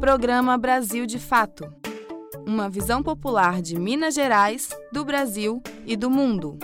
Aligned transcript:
Programa 0.00 0.58
Brasil 0.58 1.06
de 1.06 1.18
Fato. 1.18 1.72
Uma 2.46 2.68
visão 2.68 3.02
popular 3.02 3.62
de 3.62 3.78
Minas 3.78 4.14
Gerais, 4.14 4.68
do 4.92 5.04
Brasil 5.04 5.62
e 5.86 5.96
do 5.96 6.10
mundo. 6.10 6.58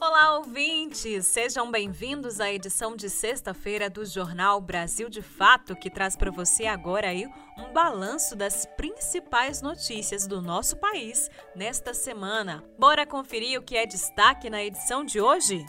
Olá, 0.00 0.38
ouvintes! 0.38 1.26
Sejam 1.26 1.70
bem-vindos 1.70 2.40
à 2.40 2.50
edição 2.50 2.96
de 2.96 3.10
sexta-feira 3.10 3.90
do 3.90 4.04
Jornal 4.04 4.60
Brasil 4.60 5.08
de 5.08 5.22
Fato, 5.22 5.76
que 5.76 5.90
traz 5.90 6.16
para 6.16 6.30
você 6.30 6.66
agora 6.66 7.08
aí 7.08 7.26
um 7.58 7.72
balanço 7.72 8.34
das 8.34 8.66
principais 8.76 9.60
notícias 9.60 10.26
do 10.26 10.40
nosso 10.40 10.76
país 10.76 11.30
nesta 11.54 11.92
semana. 11.92 12.64
Bora 12.78 13.06
conferir 13.06 13.60
o 13.60 13.62
que 13.62 13.76
é 13.76 13.86
destaque 13.86 14.48
na 14.48 14.64
edição 14.64 15.04
de 15.04 15.20
hoje? 15.20 15.64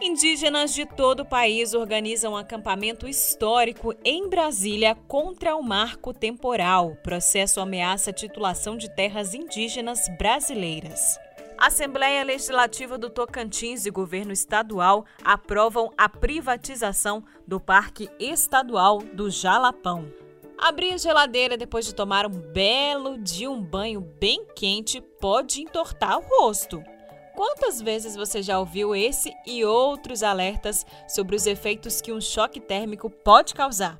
Indígenas 0.00 0.74
de 0.74 0.84
todo 0.84 1.20
o 1.20 1.24
país 1.24 1.72
organizam 1.72 2.34
um 2.34 2.36
acampamento 2.36 3.08
histórico 3.08 3.94
em 4.04 4.28
Brasília 4.28 4.94
contra 5.08 5.56
o 5.56 5.62
marco 5.62 6.12
temporal. 6.12 6.90
O 6.90 6.96
processo 6.96 7.60
ameaça 7.60 8.10
a 8.10 8.12
titulação 8.12 8.76
de 8.76 8.94
terras 8.94 9.32
indígenas 9.32 10.06
brasileiras. 10.18 11.00
Assembleia 11.56 12.22
Legislativa 12.22 12.98
do 12.98 13.08
Tocantins 13.08 13.86
e 13.86 13.90
governo 13.90 14.32
estadual 14.32 15.06
aprovam 15.24 15.90
a 15.96 16.10
privatização 16.10 17.24
do 17.46 17.58
Parque 17.58 18.10
Estadual 18.20 18.98
do 18.98 19.30
Jalapão. 19.30 20.12
Abrir 20.58 20.92
a 20.92 20.98
geladeira 20.98 21.56
depois 21.56 21.86
de 21.86 21.94
tomar 21.94 22.26
um 22.26 22.30
belo 22.30 23.16
de 23.16 23.48
um 23.48 23.62
banho 23.62 24.02
bem 24.02 24.44
quente 24.54 25.00
pode 25.00 25.62
entortar 25.62 26.18
o 26.18 26.22
rosto. 26.22 26.82
Quantas 27.36 27.82
vezes 27.82 28.16
você 28.16 28.42
já 28.42 28.58
ouviu 28.58 28.96
esse 28.96 29.30
e 29.46 29.62
outros 29.62 30.22
alertas 30.22 30.86
sobre 31.06 31.36
os 31.36 31.46
efeitos 31.46 32.00
que 32.00 32.10
um 32.10 32.18
choque 32.18 32.58
térmico 32.58 33.10
pode 33.10 33.52
causar? 33.52 33.98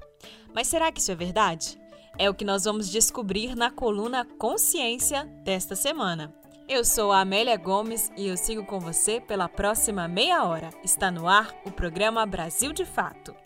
Mas 0.55 0.69
será 0.69 0.91
que 0.91 1.01
isso 1.01 1.13
é 1.13 1.15
verdade? 1.15 1.79
É 2.19 2.31
o 2.31 2.35
que 2.35 2.47
nós 2.47 2.65
vamos 2.65 2.91
descobrir 2.91 3.55
na 3.55 3.71
coluna 3.71 4.27
Consciência 4.39 5.27
desta 5.45 5.77
semana. 5.77 6.35
Eu 6.67 6.83
sou 6.83 7.13
a 7.13 7.21
Amélia 7.21 7.59
Gomes 7.59 8.11
e 8.17 8.27
eu 8.27 8.39
sigo 8.39 8.65
com 8.65 8.81
você 8.81 9.21
pela 9.21 9.51
próxima 9.51 10.09
meia 10.09 10.43
hora. 10.45 10.71
Está 10.83 11.11
no 11.11 11.29
ar 11.29 11.55
o 11.67 11.71
programa 11.71 12.25
Brasil 12.25 12.73
de 12.73 12.87
Fato. 12.87 13.37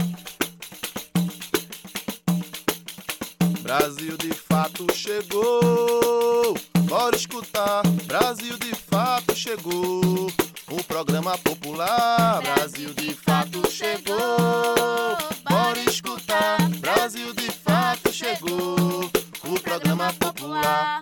Brasil 3.61 4.17
de 4.17 4.33
Fato 4.33 4.87
chegou 4.95 6.11
Bora 6.91 7.15
escutar, 7.15 7.83
Brasil 8.05 8.59
de 8.59 8.75
fato 8.75 9.20
chegou. 9.41 10.27
O 10.71 10.85
programa 10.85 11.39
popular, 11.39 12.43
Brasil 12.43 12.93
de 12.93 13.15
fato 13.15 13.71
chegou. 13.71 15.17
Bora 15.49 15.81
escutar, 15.89 16.59
Brasil 16.79 17.33
de 17.33 17.51
fato 17.51 18.13
chegou. 18.13 19.11
O 19.45 19.61
programa 19.61 20.13
popular. 20.13 21.01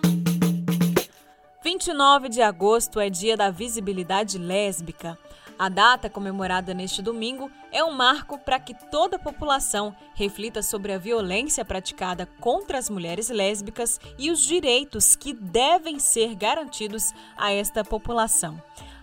29 1.61 2.29
de 2.29 2.41
agosto 2.41 2.97
é 3.01 3.09
dia 3.09 3.35
da 3.35 3.51
visibilidade 3.51 4.37
lésbica. 4.37 5.19
A 5.59 5.67
data 5.67 6.09
comemorada 6.09 6.73
neste 6.73 7.01
domingo 7.01 7.51
é 7.69 7.83
um 7.83 7.91
marco 7.91 8.39
para 8.39 8.57
que 8.61 8.73
toda 8.73 9.17
a 9.17 9.19
população 9.19 9.93
reflita 10.15 10.63
sobre 10.63 10.93
a 10.93 10.97
violência 10.97 11.65
praticada 11.65 12.25
contra 12.39 12.77
as 12.77 12.89
mulheres 12.89 13.27
lésbicas 13.27 13.99
e 14.17 14.31
os 14.31 14.39
direitos 14.39 15.17
que 15.17 15.33
devem 15.33 15.99
ser 15.99 16.33
garantidos 16.33 17.13
a 17.35 17.51
esta 17.51 17.83
população. 17.83 18.57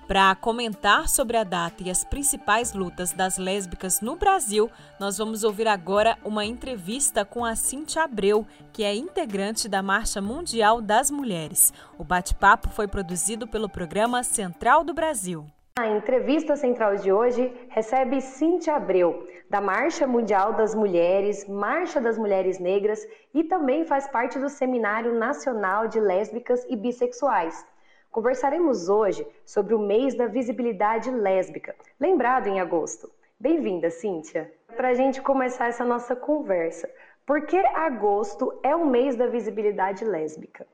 Para 0.08 0.34
comentar 0.34 1.10
sobre 1.10 1.36
a 1.36 1.44
data 1.44 1.82
e 1.82 1.90
as 1.90 2.04
principais 2.04 2.72
lutas 2.72 3.12
das 3.12 3.36
lésbicas 3.36 4.00
no 4.00 4.16
Brasil, 4.16 4.70
nós 4.98 5.18
vamos 5.18 5.44
ouvir 5.44 5.68
agora 5.68 6.16
uma 6.24 6.46
entrevista 6.46 7.22
com 7.22 7.44
a 7.44 7.54
Cintia 7.54 8.04
Abreu, 8.04 8.46
que 8.72 8.82
é 8.82 8.96
integrante 8.96 9.68
da 9.68 9.82
Marcha 9.82 10.22
Mundial 10.22 10.80
das 10.80 11.10
Mulheres. 11.10 11.70
O 11.98 12.04
bate-papo 12.04 12.70
foi 12.70 12.88
produzido 12.88 13.46
pelo 13.46 13.68
programa 13.68 14.22
Central 14.22 14.82
do 14.82 14.94
Brasil. 14.94 15.46
A 15.78 15.88
entrevista 15.88 16.56
central 16.56 16.96
de 16.96 17.12
hoje 17.12 17.52
recebe 17.68 18.18
Cintia 18.22 18.76
Abreu, 18.76 19.28
da 19.50 19.60
Marcha 19.60 20.06
Mundial 20.06 20.54
das 20.54 20.74
Mulheres, 20.74 21.46
Marcha 21.46 22.00
das 22.00 22.16
Mulheres 22.16 22.58
Negras 22.58 23.06
e 23.34 23.44
também 23.44 23.84
faz 23.84 24.08
parte 24.08 24.38
do 24.38 24.48
Seminário 24.48 25.12
Nacional 25.12 25.86
de 25.86 26.00
Lésbicas 26.00 26.64
e 26.70 26.74
Bissexuais. 26.74 27.66
Conversaremos 28.10 28.88
hoje 28.88 29.26
sobre 29.44 29.74
o 29.74 29.78
mês 29.78 30.16
da 30.16 30.26
visibilidade 30.26 31.10
lésbica, 31.10 31.76
lembrado 32.00 32.46
em 32.46 32.58
agosto. 32.58 33.10
Bem-vinda, 33.38 33.90
Cíntia. 33.90 34.50
Para 34.78 34.88
a 34.88 34.94
gente 34.94 35.20
começar 35.20 35.66
essa 35.66 35.84
nossa 35.84 36.16
conversa, 36.16 36.88
por 37.26 37.42
que 37.42 37.58
agosto 37.58 38.58
é 38.62 38.74
o 38.74 38.86
mês 38.86 39.14
da 39.14 39.26
visibilidade 39.26 40.06
lésbica? 40.06 40.66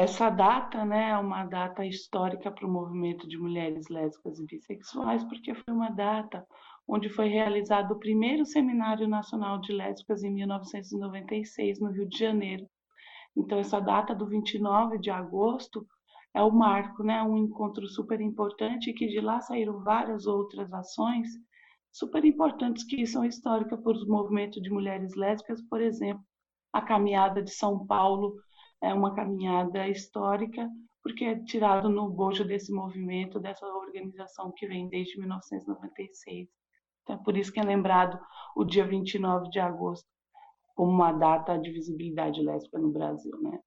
Essa 0.00 0.30
data 0.30 0.84
né, 0.84 1.10
é 1.10 1.18
uma 1.18 1.44
data 1.44 1.84
histórica 1.84 2.52
para 2.52 2.64
o 2.64 2.70
movimento 2.70 3.26
de 3.26 3.36
mulheres 3.36 3.88
lésbicas 3.88 4.38
e 4.38 4.46
bissexuais, 4.46 5.24
porque 5.24 5.52
foi 5.52 5.74
uma 5.74 5.90
data 5.90 6.46
onde 6.86 7.08
foi 7.08 7.26
realizado 7.26 7.90
o 7.90 7.98
primeiro 7.98 8.46
Seminário 8.46 9.08
Nacional 9.08 9.60
de 9.60 9.72
Lésbicas 9.72 10.22
em 10.22 10.30
1996, 10.32 11.80
no 11.80 11.90
Rio 11.90 12.08
de 12.08 12.16
Janeiro. 12.16 12.64
Então, 13.36 13.58
essa 13.58 13.80
data 13.80 14.14
do 14.14 14.24
29 14.24 14.98
de 15.00 15.10
agosto 15.10 15.84
é 16.32 16.44
o 16.44 16.52
marco, 16.52 17.02
né, 17.02 17.20
um 17.24 17.36
encontro 17.36 17.88
super 17.88 18.20
importante, 18.20 18.92
que 18.92 19.08
de 19.08 19.20
lá 19.20 19.40
saíram 19.40 19.82
várias 19.82 20.28
outras 20.28 20.72
ações 20.72 21.26
super 21.90 22.24
importantes 22.24 22.84
que 22.84 23.04
são 23.04 23.24
históricas 23.24 23.82
para 23.82 23.96
os 23.96 24.06
movimentos 24.06 24.62
de 24.62 24.70
mulheres 24.70 25.16
lésbicas, 25.16 25.60
por 25.68 25.80
exemplo, 25.80 26.22
a 26.72 26.80
caminhada 26.80 27.42
de 27.42 27.50
São 27.50 27.84
Paulo 27.84 28.36
é 28.82 28.94
uma 28.94 29.14
caminhada 29.14 29.88
histórica, 29.88 30.68
porque 31.02 31.24
é 31.24 31.38
tirado 31.44 31.88
no 31.88 32.08
bojo 32.08 32.44
desse 32.44 32.72
movimento, 32.72 33.40
dessa 33.40 33.66
organização 33.66 34.52
que 34.54 34.66
vem 34.66 34.88
desde 34.88 35.18
1996. 35.18 36.48
Então, 37.02 37.16
é 37.16 37.24
por 37.24 37.36
isso 37.36 37.52
que 37.52 37.60
é 37.60 37.64
lembrado 37.64 38.18
o 38.54 38.64
dia 38.64 38.84
29 38.84 39.48
de 39.50 39.58
agosto 39.58 40.06
como 40.74 40.92
uma 40.92 41.10
data 41.10 41.58
de 41.58 41.72
visibilidade 41.72 42.40
lésbica 42.40 42.78
no 42.78 42.90
Brasil, 42.90 43.36
né? 43.42 43.58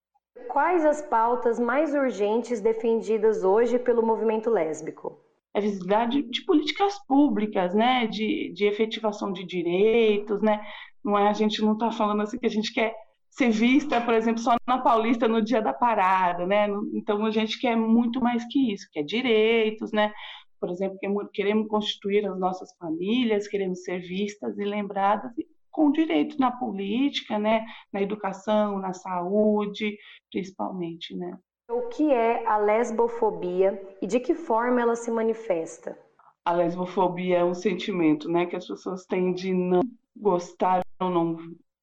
Quais 0.50 0.86
as 0.86 1.02
pautas 1.02 1.60
mais 1.60 1.94
urgentes 1.94 2.62
defendidas 2.62 3.44
hoje 3.44 3.78
pelo 3.78 4.06
movimento 4.06 4.50
lésbico? 4.50 5.20
É 5.54 5.60
visibilidade 5.60 6.22
de 6.22 6.46
políticas 6.46 6.98
públicas, 7.06 7.74
né? 7.74 8.08
De, 8.08 8.54
de 8.54 8.66
efetivação 8.66 9.34
de 9.34 9.46
direitos, 9.46 10.42
né? 10.42 10.66
Não 11.04 11.18
é 11.18 11.28
a 11.28 11.34
gente 11.34 11.62
não 11.62 11.74
está 11.74 11.92
falando 11.92 12.22
assim 12.22 12.38
que 12.38 12.46
a 12.46 12.50
gente 12.50 12.74
quer 12.74 12.96
ser 13.32 13.50
vista, 13.50 14.02
por 14.02 14.14
exemplo, 14.14 14.42
só 14.42 14.56
na 14.68 14.80
Paulista 14.80 15.28
no 15.28 15.42
dia 15.42 15.62
da 15.62 15.74
parada, 15.74 16.46
né? 16.46 16.68
Então 16.94 17.26
a 17.26 17.32
gente 17.32 17.60
quer 17.60 17.76
muito 17.76 18.22
mais 18.22 18.46
que 18.46 18.74
isso, 18.74 18.88
quer 18.92 19.04
direitos, 19.04 19.92
né? 19.92 20.14
Por 20.60 20.70
exemplo, 20.70 21.00
queremos 21.34 21.68
constituir 21.68 22.26
as 22.28 22.38
nossas 22.38 22.76
famílias, 22.78 23.48
queremos 23.48 23.84
ser 23.84 24.00
vistas 24.00 24.58
e 24.60 24.64
lembradas 24.64 25.32
com 25.72 25.92
direito 25.92 26.38
na 26.38 26.52
política, 26.52 27.40
né? 27.40 27.66
Na 27.92 28.02
educação, 28.02 28.78
na 28.78 28.94
saúde, 28.94 29.98
principalmente, 30.30 31.16
né? 31.16 31.36
O 31.70 31.88
que 31.88 32.12
é 32.12 32.46
a 32.46 32.58
lesbofobia 32.58 33.82
e 34.02 34.06
de 34.06 34.20
que 34.20 34.36
forma 34.36 34.82
ela 34.82 34.96
se 34.96 35.10
manifesta? 35.10 35.98
A 36.44 36.52
lesbofobia 36.52 37.38
é 37.38 37.46
um 37.46 37.54
sentimento, 37.54 38.30
né, 38.30 38.46
que 38.46 38.58
as 38.58 38.68
pessoas 38.68 39.06
têm 39.06 39.32
de 39.32 39.54
não 39.54 39.82
gostar 40.18 40.82
ou 41.00 41.10
não 41.10 41.38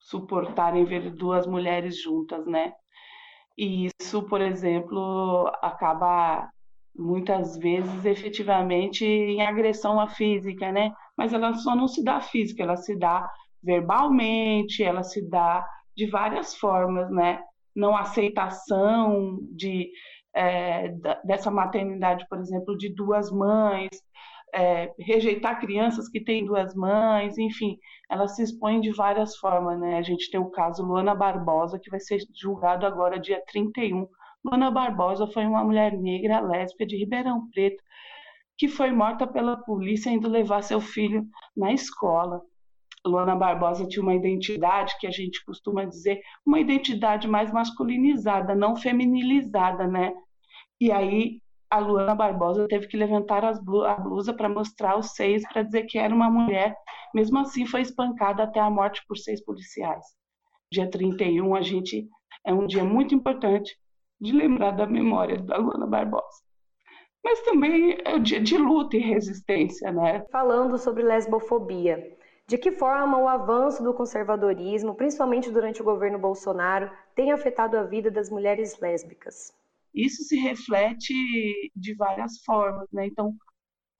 suportarem 0.08 0.84
ver 0.84 1.10
duas 1.10 1.46
mulheres 1.46 2.00
juntas, 2.00 2.46
né? 2.46 2.72
E 3.56 3.88
isso, 4.00 4.22
por 4.22 4.40
exemplo, 4.40 5.50
acaba 5.60 6.48
muitas 6.96 7.56
vezes 7.58 8.04
efetivamente 8.04 9.04
em 9.04 9.42
agressão 9.42 10.00
à 10.00 10.08
física, 10.08 10.72
né? 10.72 10.92
Mas 11.16 11.32
ela 11.32 11.52
só 11.54 11.76
não 11.76 11.86
se 11.86 12.02
dá 12.02 12.20
física, 12.20 12.62
ela 12.62 12.76
se 12.76 12.96
dá 12.98 13.28
verbalmente, 13.62 14.82
ela 14.82 15.02
se 15.02 15.28
dá 15.28 15.66
de 15.96 16.06
várias 16.06 16.54
formas, 16.54 17.10
né? 17.10 17.40
Não 17.76 17.96
aceitação 17.96 19.38
de 19.50 19.90
é, 20.34 20.88
dessa 21.24 21.50
maternidade, 21.50 22.26
por 22.28 22.38
exemplo, 22.38 22.76
de 22.78 22.94
duas 22.94 23.30
mães, 23.30 23.90
é, 24.54 24.92
rejeitar 24.98 25.60
crianças 25.60 26.08
que 26.08 26.20
têm 26.20 26.44
duas 26.44 26.74
mães, 26.74 27.38
enfim, 27.38 27.78
ela 28.10 28.26
se 28.28 28.42
expõe 28.42 28.80
de 28.80 28.92
várias 28.92 29.36
formas, 29.36 29.78
né? 29.78 29.98
A 29.98 30.02
gente 30.02 30.30
tem 30.30 30.40
o 30.40 30.50
caso 30.50 30.84
Luana 30.84 31.14
Barbosa, 31.14 31.78
que 31.78 31.90
vai 31.90 32.00
ser 32.00 32.18
julgado 32.34 32.86
agora 32.86 33.18
dia 33.18 33.42
31. 33.46 34.06
Luana 34.44 34.70
Barbosa 34.70 35.26
foi 35.26 35.44
uma 35.44 35.64
mulher 35.64 35.92
negra 35.92 36.40
lésbica 36.40 36.86
de 36.86 36.96
Ribeirão 36.96 37.48
Preto 37.50 37.82
que 38.58 38.66
foi 38.66 38.90
morta 38.90 39.24
pela 39.24 39.56
polícia 39.56 40.10
indo 40.10 40.28
levar 40.28 40.62
seu 40.62 40.80
filho 40.80 41.24
na 41.56 41.72
escola. 41.72 42.42
Luana 43.06 43.36
Barbosa 43.36 43.86
tinha 43.86 44.02
uma 44.02 44.16
identidade 44.16 44.96
que 44.98 45.06
a 45.06 45.10
gente 45.12 45.44
costuma 45.44 45.84
dizer, 45.84 46.20
uma 46.44 46.58
identidade 46.58 47.28
mais 47.28 47.52
masculinizada, 47.52 48.56
não 48.56 48.74
feminilizada, 48.76 49.86
né? 49.86 50.12
E 50.80 50.90
aí 50.90 51.40
a 51.70 51.78
Luana 51.78 52.14
Barbosa 52.14 52.66
teve 52.68 52.86
que 52.86 52.96
levantar 52.96 53.44
a 53.44 53.52
blusa 53.52 54.32
para 54.32 54.48
mostrar 54.48 54.98
os 54.98 55.10
seios, 55.10 55.42
para 55.52 55.62
dizer 55.62 55.84
que 55.84 55.98
era 55.98 56.14
uma 56.14 56.30
mulher. 56.30 56.76
Mesmo 57.14 57.38
assim, 57.38 57.66
foi 57.66 57.82
espancada 57.82 58.42
até 58.42 58.60
a 58.60 58.70
morte 58.70 59.04
por 59.06 59.16
seis 59.16 59.44
policiais. 59.44 60.04
Dia 60.72 60.90
31, 60.90 61.54
a 61.54 61.62
gente 61.62 62.08
é 62.44 62.52
um 62.52 62.66
dia 62.66 62.84
muito 62.84 63.14
importante 63.14 63.76
de 64.20 64.32
lembrar 64.32 64.72
da 64.72 64.86
memória 64.86 65.38
da 65.38 65.56
Luana 65.56 65.86
Barbosa. 65.86 66.42
Mas 67.24 67.40
também 67.42 67.98
é 68.04 68.14
o 68.14 68.20
dia 68.20 68.40
de 68.40 68.56
luta 68.56 68.96
e 68.96 69.00
resistência, 69.00 69.92
né? 69.92 70.24
Falando 70.30 70.78
sobre 70.78 71.02
lesbofobia, 71.02 72.16
de 72.46 72.56
que 72.56 72.72
forma 72.72 73.18
o 73.18 73.28
avanço 73.28 73.82
do 73.82 73.92
conservadorismo, 73.92 74.94
principalmente 74.94 75.50
durante 75.50 75.82
o 75.82 75.84
governo 75.84 76.18
Bolsonaro, 76.18 76.90
tem 77.14 77.32
afetado 77.32 77.76
a 77.76 77.82
vida 77.82 78.10
das 78.10 78.30
mulheres 78.30 78.78
lésbicas? 78.80 79.52
Isso 79.98 80.22
se 80.22 80.36
reflete 80.36 81.12
de 81.74 81.92
várias 81.96 82.40
formas, 82.44 82.88
né? 82.92 83.06
Então, 83.06 83.36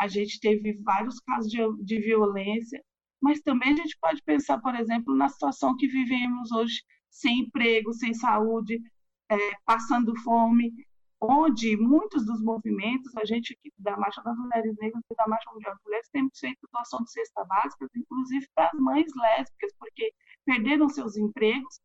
a 0.00 0.06
gente 0.06 0.38
teve 0.38 0.74
vários 0.84 1.18
casos 1.18 1.50
de, 1.50 1.58
de 1.82 1.98
violência, 2.00 2.80
mas 3.20 3.40
também 3.40 3.72
a 3.72 3.76
gente 3.76 3.98
pode 4.00 4.22
pensar, 4.22 4.60
por 4.60 4.76
exemplo, 4.76 5.12
na 5.16 5.28
situação 5.28 5.76
que 5.76 5.88
vivemos 5.88 6.52
hoje, 6.52 6.84
sem 7.10 7.40
emprego, 7.40 7.92
sem 7.92 8.14
saúde, 8.14 8.80
é, 9.28 9.36
passando 9.66 10.14
fome, 10.22 10.72
onde 11.20 11.76
muitos 11.76 12.24
dos 12.24 12.40
movimentos, 12.40 13.16
a 13.16 13.24
gente 13.24 13.58
da 13.76 13.96
Marcha 13.96 14.22
das 14.22 14.38
Mulheres 14.38 14.76
Negras 14.78 15.02
e 15.10 15.16
da 15.16 15.26
Marcha 15.26 15.50
Mundial 15.52 15.74
das 15.74 15.82
Mulheres, 15.84 16.08
temos 16.12 16.38
feito 16.38 16.68
doação 16.72 17.02
de 17.02 17.10
cesta 17.10 17.44
básica, 17.44 17.88
inclusive 17.96 18.46
para 18.54 18.70
as 18.72 18.78
mães 18.78 19.10
lésbicas, 19.16 19.72
porque 19.80 20.12
perderam 20.46 20.88
seus 20.88 21.16
empregos 21.16 21.80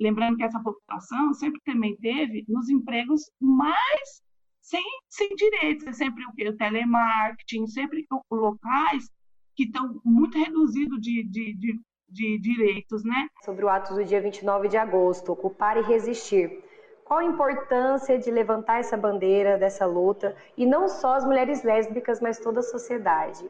Lembrando 0.00 0.36
que 0.36 0.44
essa 0.44 0.60
população 0.62 1.32
sempre 1.34 1.60
também 1.64 1.96
teve 1.96 2.44
nos 2.48 2.68
empregos 2.68 3.30
mais 3.40 4.22
sem, 4.60 4.84
sem 5.08 5.28
direitos, 5.36 5.86
é 5.86 5.92
sempre 5.92 6.24
o, 6.26 6.32
que? 6.32 6.48
o 6.48 6.56
telemarketing, 6.56 7.66
sempre 7.68 8.04
locais 8.30 9.08
que 9.54 9.62
estão 9.62 10.00
muito 10.04 10.36
reduzidos 10.36 11.00
de, 11.00 11.22
de, 11.24 11.54
de, 11.54 11.80
de 12.08 12.38
direitos, 12.40 13.04
né? 13.04 13.28
Sobre 13.44 13.64
o 13.64 13.68
ato 13.68 13.94
do 13.94 14.04
dia 14.04 14.20
29 14.20 14.68
de 14.68 14.76
agosto, 14.76 15.32
ocupar 15.32 15.76
e 15.78 15.82
resistir. 15.82 16.62
Qual 17.04 17.20
a 17.20 17.24
importância 17.24 18.18
de 18.18 18.30
levantar 18.30 18.80
essa 18.80 18.96
bandeira 18.96 19.56
dessa 19.56 19.86
luta 19.86 20.36
e 20.56 20.66
não 20.66 20.88
só 20.88 21.14
as 21.14 21.24
mulheres 21.24 21.62
lésbicas, 21.62 22.20
mas 22.20 22.40
toda 22.40 22.58
a 22.58 22.64
sociedade? 22.64 23.48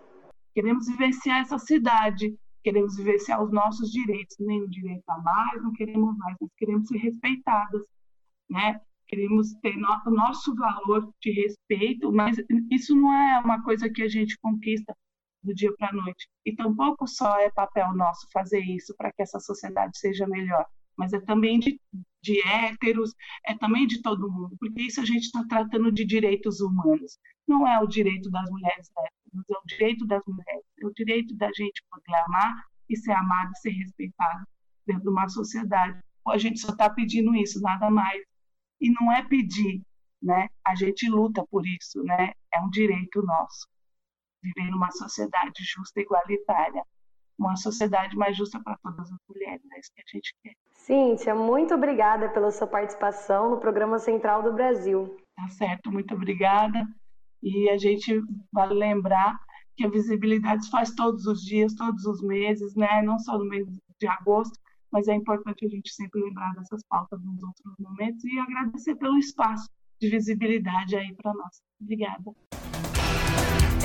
Queremos 0.55 0.87
vivenciar 0.87 1.41
essa 1.41 1.59
cidade, 1.59 2.39
queremos 2.67 2.97
vivenciar 2.97 3.41
os 3.41 3.53
nossos 3.53 3.93
direitos, 3.93 4.37
nem 4.41 4.61
o 4.61 4.69
direito 4.69 5.09
a 5.09 5.19
mais, 5.19 5.63
não 5.63 5.73
queremos 5.73 6.17
mais, 6.17 6.37
nós 6.41 6.51
queremos 6.57 6.89
ser 6.89 6.99
respeitadas, 6.99 7.87
né? 8.51 8.81
Queremos 9.07 9.55
ter 9.63 9.77
no, 9.77 9.89
o 10.05 10.11
nosso 10.11 10.53
valor 10.57 11.09
de 11.23 11.31
respeito, 11.31 12.11
mas 12.11 12.37
isso 12.69 12.93
não 12.97 13.13
é 13.13 13.39
uma 13.39 13.63
coisa 13.63 13.89
que 13.89 14.03
a 14.03 14.09
gente 14.09 14.37
conquista 14.43 14.93
do 15.45 15.55
dia 15.55 15.73
para 15.77 15.91
a 15.91 15.93
noite. 15.93 16.27
E 16.45 16.57
tampouco 16.57 17.07
só 17.07 17.39
é 17.39 17.53
papel 17.53 17.95
nosso 17.95 18.27
fazer 18.33 18.59
isso 18.59 18.93
para 18.97 19.12
que 19.12 19.23
essa 19.23 19.39
sociedade 19.39 19.97
seja 19.97 20.27
melhor, 20.27 20.67
mas 20.97 21.12
é 21.12 21.21
também 21.21 21.61
de, 21.61 21.81
de 22.21 22.41
héteros, 22.49 23.15
é 23.47 23.57
também 23.57 23.87
de 23.87 24.03
todo 24.03 24.29
mundo, 24.29 24.57
porque 24.59 24.83
isso 24.83 25.01
a 25.01 25.05
gente 25.05 25.27
está 25.27 25.45
tratando 25.49 25.93
de 25.93 26.05
direitos 26.05 26.61
humanos. 26.61 27.17
Não 27.47 27.65
é 27.65 27.79
o 27.79 27.87
direito 27.87 28.29
das 28.29 28.51
mulheres 28.51 28.91
é 29.49 29.59
o 29.59 29.67
direito 29.67 30.06
das 30.06 30.23
mulheres, 30.27 30.65
é 30.81 30.87
o 30.87 30.93
direito 30.93 31.35
da 31.37 31.49
gente 31.49 31.83
poder 31.91 32.15
amar 32.27 32.65
e 32.88 32.97
ser 32.97 33.12
amado 33.12 33.50
e 33.53 33.59
ser 33.59 33.71
respeitado 33.71 34.47
dentro 34.87 35.03
de 35.03 35.09
uma 35.09 35.29
sociedade. 35.29 35.99
A 36.27 36.38
gente 36.38 36.59
só 36.61 36.73
está 36.73 36.91
pedindo 36.91 37.35
isso, 37.35 37.61
nada 37.61 37.91
mais. 37.91 38.23
E 38.81 38.91
não 38.91 39.12
é 39.12 39.25
pedir, 39.25 39.81
né? 40.23 40.49
A 40.65 40.75
gente 40.75 41.09
luta 41.09 41.44
por 41.50 41.67
isso, 41.67 42.03
né? 42.03 42.33
É 42.53 42.61
um 42.61 42.69
direito 42.71 43.23
nosso. 43.23 43.67
Viver 44.43 44.71
numa 44.71 44.91
sociedade 44.91 45.62
justa 45.62 46.00
e 46.00 46.03
igualitária. 46.03 46.83
Uma 47.38 47.56
sociedade 47.56 48.17
mais 48.17 48.37
justa 48.37 48.61
para 48.62 48.79
todas 48.83 49.12
as 49.12 49.19
mulheres, 49.29 49.62
é 49.73 49.79
isso 49.79 49.91
que 49.94 50.00
a 50.00 50.11
gente 50.11 50.35
quer. 50.43 50.55
Cíntia, 50.73 51.35
muito 51.35 51.75
obrigada 51.75 52.31
pela 52.31 52.50
sua 52.50 52.67
participação 52.67 53.50
no 53.50 53.59
programa 53.59 53.99
Central 53.99 54.43
do 54.43 54.53
Brasil. 54.53 55.17
Tá 55.35 55.49
certo, 55.49 55.93
muito 55.93 56.15
obrigada. 56.15 56.87
E 57.47 57.71
a 57.71 57.79
gente 57.79 58.21
vale 58.53 58.75
lembrar 58.75 59.39
que 59.77 59.87
a 59.87 59.89
visibilidade 59.89 60.69
faz 60.69 60.93
todos 60.97 61.27
os 61.27 61.43
dias, 61.43 61.77
todos 61.77 62.05
os 62.05 62.21
meses, 62.21 62.75
né? 62.75 63.01
não 63.03 63.21
só 63.21 63.39
no 63.39 63.45
mês 63.45 63.65
de 64.01 64.09
agosto, 64.09 64.59
mas 64.91 65.07
é 65.07 65.15
importante 65.15 65.65
a 65.65 65.69
gente 65.69 65.95
sempre 65.95 66.21
lembrar 66.23 66.53
dessas 66.55 66.83
pautas 66.89 67.23
nos 67.23 67.41
outros 67.41 67.75
momentos 67.79 68.25
e 68.25 68.37
agradecer 68.41 68.97
pelo 68.97 69.17
espaço 69.17 69.69
de 70.01 70.11
visibilidade 70.11 70.97
aí 70.97 71.15
para 71.15 71.33
nós. 71.35 71.63
Obrigada. 71.81 72.33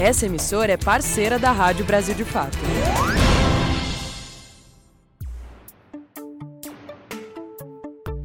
Essa 0.02 0.26
emissora 0.26 0.72
é 0.72 0.78
parceira 0.78 1.38
da 1.38 1.52
Rádio 1.52 1.86
Brasil 1.86 2.16
de 2.16 2.26
Fato. 2.26 2.58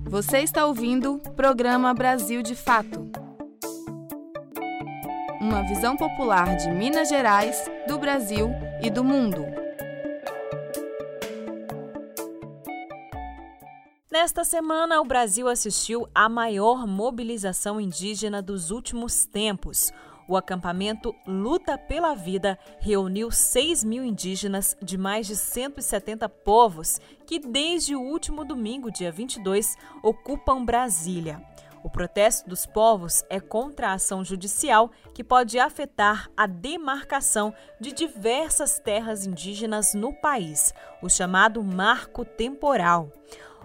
Você 0.09 0.39
está 0.39 0.65
ouvindo 0.65 1.17
o 1.17 1.33
programa 1.35 1.93
Brasil 1.93 2.43
de 2.43 2.55
Fato 2.55 3.16
uma 5.47 5.63
visão 5.63 5.97
popular 5.97 6.57
de 6.57 6.69
Minas 6.73 7.09
Gerais, 7.09 7.71
do 7.87 7.97
Brasil 7.97 8.51
e 8.83 8.91
do 8.91 9.05
mundo. 9.05 9.47
Nesta 14.11 14.43
semana, 14.43 15.01
o 15.01 15.05
Brasil 15.05 15.47
assistiu 15.47 16.09
à 16.13 16.29
maior 16.29 16.85
mobilização 16.85 17.81
indígena 17.81 18.43
dos 18.43 18.73
últimos 18.73 19.25
tempos. 19.25 19.93
O 20.27 20.37
acampamento 20.37 21.15
Luta 21.25 21.79
pela 21.79 22.13
Vida 22.13 22.59
reuniu 22.81 23.31
6 23.31 23.85
mil 23.85 24.05
indígenas 24.05 24.77
de 24.83 24.99
mais 24.99 25.29
de 25.29 25.37
170 25.37 26.29
povos 26.29 27.01
que, 27.25 27.39
desde 27.39 27.95
o 27.95 28.01
último 28.01 28.45
domingo, 28.45 28.91
dia 28.91 29.13
22, 29.13 29.77
ocupam 30.03 30.65
Brasília. 30.65 31.41
O 31.87 31.89
protesto 31.89 32.51
dos 32.51 32.67
povos 32.67 33.25
é 33.31 33.39
contra 33.39 33.91
a 33.91 33.93
ação 33.93 34.25
judicial 34.25 34.91
que 35.15 35.23
pode 35.23 35.57
afetar 35.57 36.29
a 36.37 36.45
demarcação 36.45 37.55
de 37.81 37.93
diversas 37.93 38.81
terras 38.81 39.25
indígenas 39.25 39.95
no 39.95 40.13
país, 40.13 40.75
o 41.01 41.09
chamado 41.09 41.63
Marco 41.63 42.25
Temporal. 42.25 43.13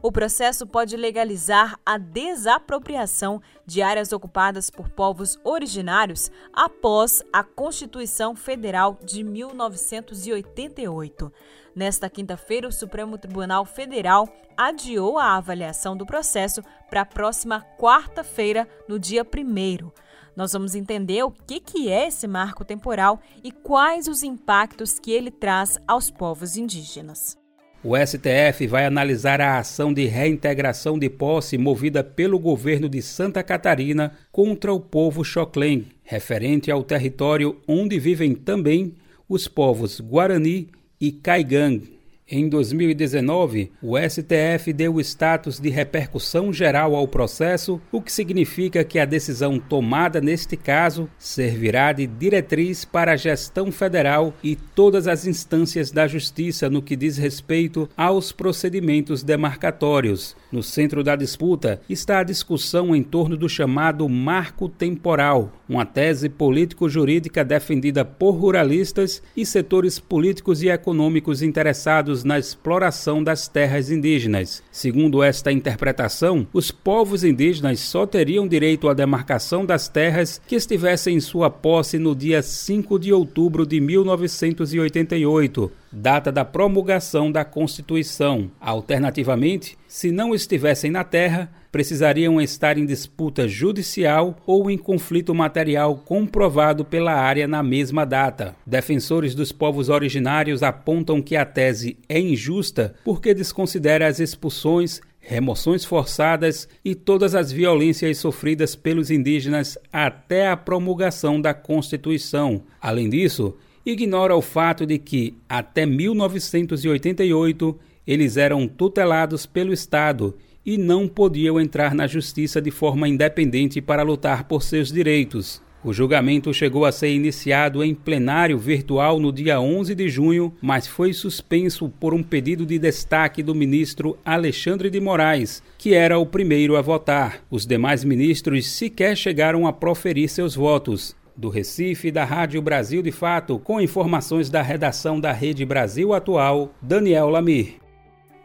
O 0.03 0.12
processo 0.12 0.65
pode 0.65 0.98
legalizar 0.98 1.80
a 1.86 2.00
desapropriação 2.00 3.39
de 3.68 3.83
áreas 3.83 4.12
ocupadas 4.12 4.68
por 4.68 4.89
povos 4.89 5.39
originários 5.44 6.31
após 6.51 7.21
a 7.31 7.44
Constituição 7.44 8.36
Federal 8.36 8.98
de 9.03 9.24
1988. 9.24 11.31
Nesta 11.75 12.09
quinta-feira, 12.09 12.67
o 12.67 12.72
Supremo 12.72 13.15
Tribunal 13.15 13.63
Federal 13.63 14.27
adiou 14.58 15.20
a 15.20 15.38
avaliação 15.38 15.96
do 15.96 16.05
processo 16.05 16.63
para 16.89 17.01
a 17.01 17.05
próxima 17.05 17.62
quarta-feira, 17.77 18.67
no 18.88 18.98
dia 18.98 19.24
1. 19.24 19.91
Nós 20.36 20.53
vamos 20.53 20.74
entender 20.74 21.22
o 21.24 21.31
que, 21.31 21.60
que 21.60 21.91
é 21.91 22.08
esse 22.08 22.27
marco 22.27 22.65
temporal 22.65 23.20
e 23.43 23.51
quais 23.51 24.08
os 24.08 24.24
impactos 24.24 24.98
que 24.98 25.12
ele 25.12 25.29
traz 25.29 25.77
aos 25.88 26.10
povos 26.10 26.58
indígenas. 26.58 27.39
O 27.84 27.98
STF 27.98 28.68
vai 28.68 28.86
analisar 28.86 29.42
a 29.42 29.58
ação 29.58 29.92
de 29.92 30.06
reintegração 30.06 31.00
de 31.00 31.10
posse 31.10 31.58
movida 31.58 32.04
pelo 32.04 32.38
governo 32.38 32.88
de 32.88 33.02
Santa 33.02 33.42
Catarina 33.42 34.14
contra 34.32 34.72
o 34.72 34.80
povo 34.80 35.24
Xoclen, 35.24 35.88
referente 36.04 36.70
ao 36.70 36.84
território 36.84 37.58
onde 37.68 37.98
vivem 37.98 38.36
também 38.36 38.94
os 39.28 39.48
povos 39.48 40.00
Guarani 40.00 40.70
e 41.00 41.12
Caigang. 41.12 42.00
Em 42.34 42.48
2019, 42.48 43.74
o 43.84 43.98
STF 43.98 44.72
deu 44.72 44.96
o 44.96 45.02
status 45.02 45.60
de 45.60 45.70
repercussão 45.70 46.54
geral 46.54 46.96
ao 46.96 47.06
processo, 47.06 47.82
o 47.92 48.02
que 48.02 48.10
significa 48.10 48.86
que 48.86 48.98
a 48.98 49.04
decisão 49.04 49.60
tomada 49.60 50.22
neste 50.22 50.56
caso 50.56 51.10
servirá 51.20 51.92
de 51.92 52.08
diretriz 52.08 52.86
para 52.86 53.12
a 53.12 53.18
gestão 53.18 53.70
federal 53.70 54.34
e 54.42 54.56
todas 54.56 55.10
as 55.10 55.28
instâncias 55.28 55.92
da 55.92 56.08
Justiça 56.08 56.70
no 56.70 56.82
que 56.82 56.96
diz 56.96 57.18
respeito 57.18 57.90
aos 57.98 58.32
procedimentos 58.32 59.24
demarcatórios. 59.24 60.34
No 60.50 60.64
centro 60.64 61.04
da 61.04 61.18
disputa 61.18 61.82
está 61.90 62.20
a 62.20 62.24
discussão 62.24 62.96
em 62.96 63.04
torno 63.04 63.36
do 63.36 63.50
chamado 63.50 64.08
marco 64.08 64.70
temporal, 64.70 65.52
uma 65.68 65.86
tese 65.86 66.30
político-jurídica 66.30 67.44
defendida 67.44 68.06
por 68.06 68.32
ruralistas 68.32 69.22
e 69.36 69.46
setores 69.46 70.00
políticos 70.00 70.62
e 70.62 70.70
econômicos 70.70 71.42
interessados 71.42 72.21
na 72.24 72.38
exploração 72.38 73.24
das 73.24 73.48
terras 73.48 73.92
indígenas. 73.92 74.63
Segundo 74.72 75.24
esta 75.24 75.51
interpretação, 75.51 76.48
os 76.54 76.72
povos 76.72 77.24
indígenas 77.24 77.80
só 77.80 78.06
teriam 78.06 78.48
direito 78.48 78.90
à 78.90 78.94
demarcação 78.94 79.66
das 79.66 79.88
terras 79.88 80.42
que 80.48 80.56
estivessem 80.56 81.16
em 81.16 81.20
sua 81.20 81.50
posse 81.50 81.98
no 81.98 82.16
dia 82.16 82.42
5 82.42 83.00
de 83.00 83.13
outubro 83.13 83.66
de 83.66 83.80
1988, 83.80 85.72
data 85.92 86.32
da 86.32 86.46
promulgação 86.46 87.32
da 87.32 87.44
Constituição. 87.44 88.51
Alternativamente, 88.60 89.78
se 89.88 90.12
não 90.12 90.34
estivessem 90.34 90.92
na 90.92 91.04
terra, 91.04 91.51
precisariam 91.72 92.42
estar 92.42 92.78
em 92.78 92.86
disputa 92.86 93.48
judicial 93.48 94.38
ou 94.46 94.70
em 94.70 94.78
conflito 94.78 95.34
material 95.34 95.96
comprovado 95.98 96.84
pela 96.84 97.13
área 97.13 97.48
na 97.48 97.63
mesma 97.63 98.06
data. 98.06 98.56
Defensores 98.66 99.34
dos 99.34 99.51
povos 99.51 99.88
originários 99.90 100.62
apontam 100.62 101.22
que 101.22 101.36
a 101.36 101.46
tese 101.46 101.98
é 102.10 102.20
injusta 102.20 102.94
porque 103.06 103.34
desconsidera 103.34 104.08
as 104.08 104.20
expulsões 104.20 105.01
remoções 105.22 105.86
forçadas 105.86 106.68
e 106.84 106.96
todas 106.96 107.36
as 107.36 107.51
violências 107.51 108.18
sofridas 108.18 108.75
pelos 108.75 109.12
indígenas 109.12 109.78
até 109.94 110.48
a 110.48 110.58
promulgação 110.58 111.40
da 111.40 111.54
Constituição. 111.54 112.63
Além 112.82 113.08
disso, 113.08 113.56
ignora 113.86 114.36
o 114.36 114.42
fato 114.42 114.84
de 114.84 114.98
que, 114.98 115.38
até 115.48 115.86
1988, 115.86 117.80
eles 118.06 118.36
eram 118.36 118.68
tutelados 118.68 119.46
pelo 119.46 119.72
Estado 119.72 120.36
e 120.65 120.77
não 120.77 121.08
podiam 121.08 121.60
entrar 121.60 121.94
na 121.94 122.08
justiça 122.08 122.62
de 122.62 122.72
forma 122.72 123.08
independente 123.08 123.82
para 123.82 124.03
lutar 124.03 124.46
por 124.46 124.63
seus 124.63 124.91
direitos. 124.91 125.62
O 125.84 125.91
julgamento 125.91 126.53
chegou 126.53 126.86
a 126.86 126.91
ser 126.91 127.10
iniciado 127.10 127.84
em 127.84 127.96
plenário 127.96 128.56
virtual 128.60 129.20
no 129.20 129.32
dia 129.32 129.60
11 129.60 129.96
de 129.96 130.08
junho, 130.10 130.53
mas 130.62 130.86
foi 130.86 131.12
suspenso 131.12 131.89
por 132.00 132.13
um 132.13 132.22
pedido 132.22 132.68
de 132.68 132.77
destaque 132.77 133.41
do 133.41 133.56
ministro 133.56 134.15
Alexandre 134.24 134.91
de 134.91 135.00
Moraes, 135.00 135.63
que 135.80 135.96
era 135.96 136.20
o 136.20 136.25
primeiro 136.25 136.77
a 136.77 136.82
votar. 136.82 137.44
Os 137.50 137.65
demais 137.65 138.03
ministros 138.03 138.70
sequer 138.70 139.18
chegaram 139.18 139.65
a 139.65 139.74
proferir 139.74 140.30
seus 140.30 140.53
votos. 140.53 141.15
Do 141.36 141.50
Recife, 141.50 142.12
da 142.12 142.25
Rádio 142.25 142.62
Brasil 142.62 143.01
de 143.01 143.12
Fato, 143.12 143.58
com 143.58 143.82
informações 143.82 144.51
da 144.51 144.62
redação 144.62 145.20
da 145.20 145.32
Rede 145.32 145.65
Brasil 145.65 146.13
Atual, 146.13 146.75
Daniel 146.80 147.30
Lamir. 147.30 147.81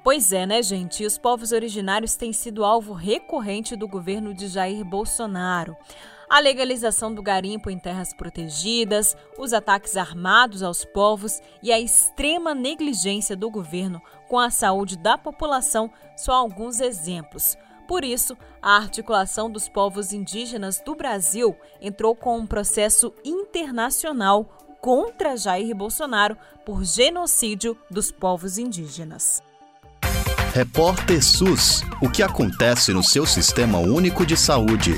Pois 0.06 0.32
é, 0.32 0.46
né, 0.46 0.62
gente? 0.62 1.04
Os 1.04 1.18
povos 1.18 1.50
originários 1.50 2.14
têm 2.14 2.32
sido 2.32 2.64
alvo 2.64 2.92
recorrente 2.92 3.74
do 3.74 3.88
governo 3.88 4.32
de 4.32 4.46
Jair 4.46 4.84
Bolsonaro. 4.84 5.76
A 6.30 6.38
legalização 6.38 7.12
do 7.12 7.20
garimpo 7.20 7.68
em 7.68 7.76
terras 7.76 8.14
protegidas, 8.14 9.16
os 9.36 9.52
ataques 9.52 9.96
armados 9.96 10.62
aos 10.62 10.84
povos 10.84 11.40
e 11.60 11.72
a 11.72 11.80
extrema 11.80 12.54
negligência 12.54 13.36
do 13.36 13.50
governo 13.50 14.00
com 14.28 14.38
a 14.38 14.48
saúde 14.48 14.96
da 14.96 15.18
população 15.18 15.90
são 16.16 16.32
alguns 16.32 16.80
exemplos. 16.80 17.58
Por 17.88 18.04
isso, 18.04 18.38
a 18.62 18.76
articulação 18.76 19.50
dos 19.50 19.68
povos 19.68 20.12
indígenas 20.12 20.80
do 20.80 20.94
Brasil 20.94 21.56
entrou 21.80 22.14
com 22.14 22.38
um 22.38 22.46
processo 22.46 23.12
internacional 23.24 24.44
contra 24.80 25.36
Jair 25.36 25.74
Bolsonaro 25.74 26.38
por 26.64 26.84
genocídio 26.84 27.76
dos 27.90 28.12
povos 28.12 28.56
indígenas. 28.56 29.42
Repórter 30.56 31.22
SUS: 31.22 31.82
O 32.00 32.08
que 32.08 32.22
acontece 32.22 32.90
no 32.90 33.02
seu 33.02 33.26
sistema 33.26 33.78
único 33.78 34.24
de 34.24 34.38
saúde? 34.38 34.92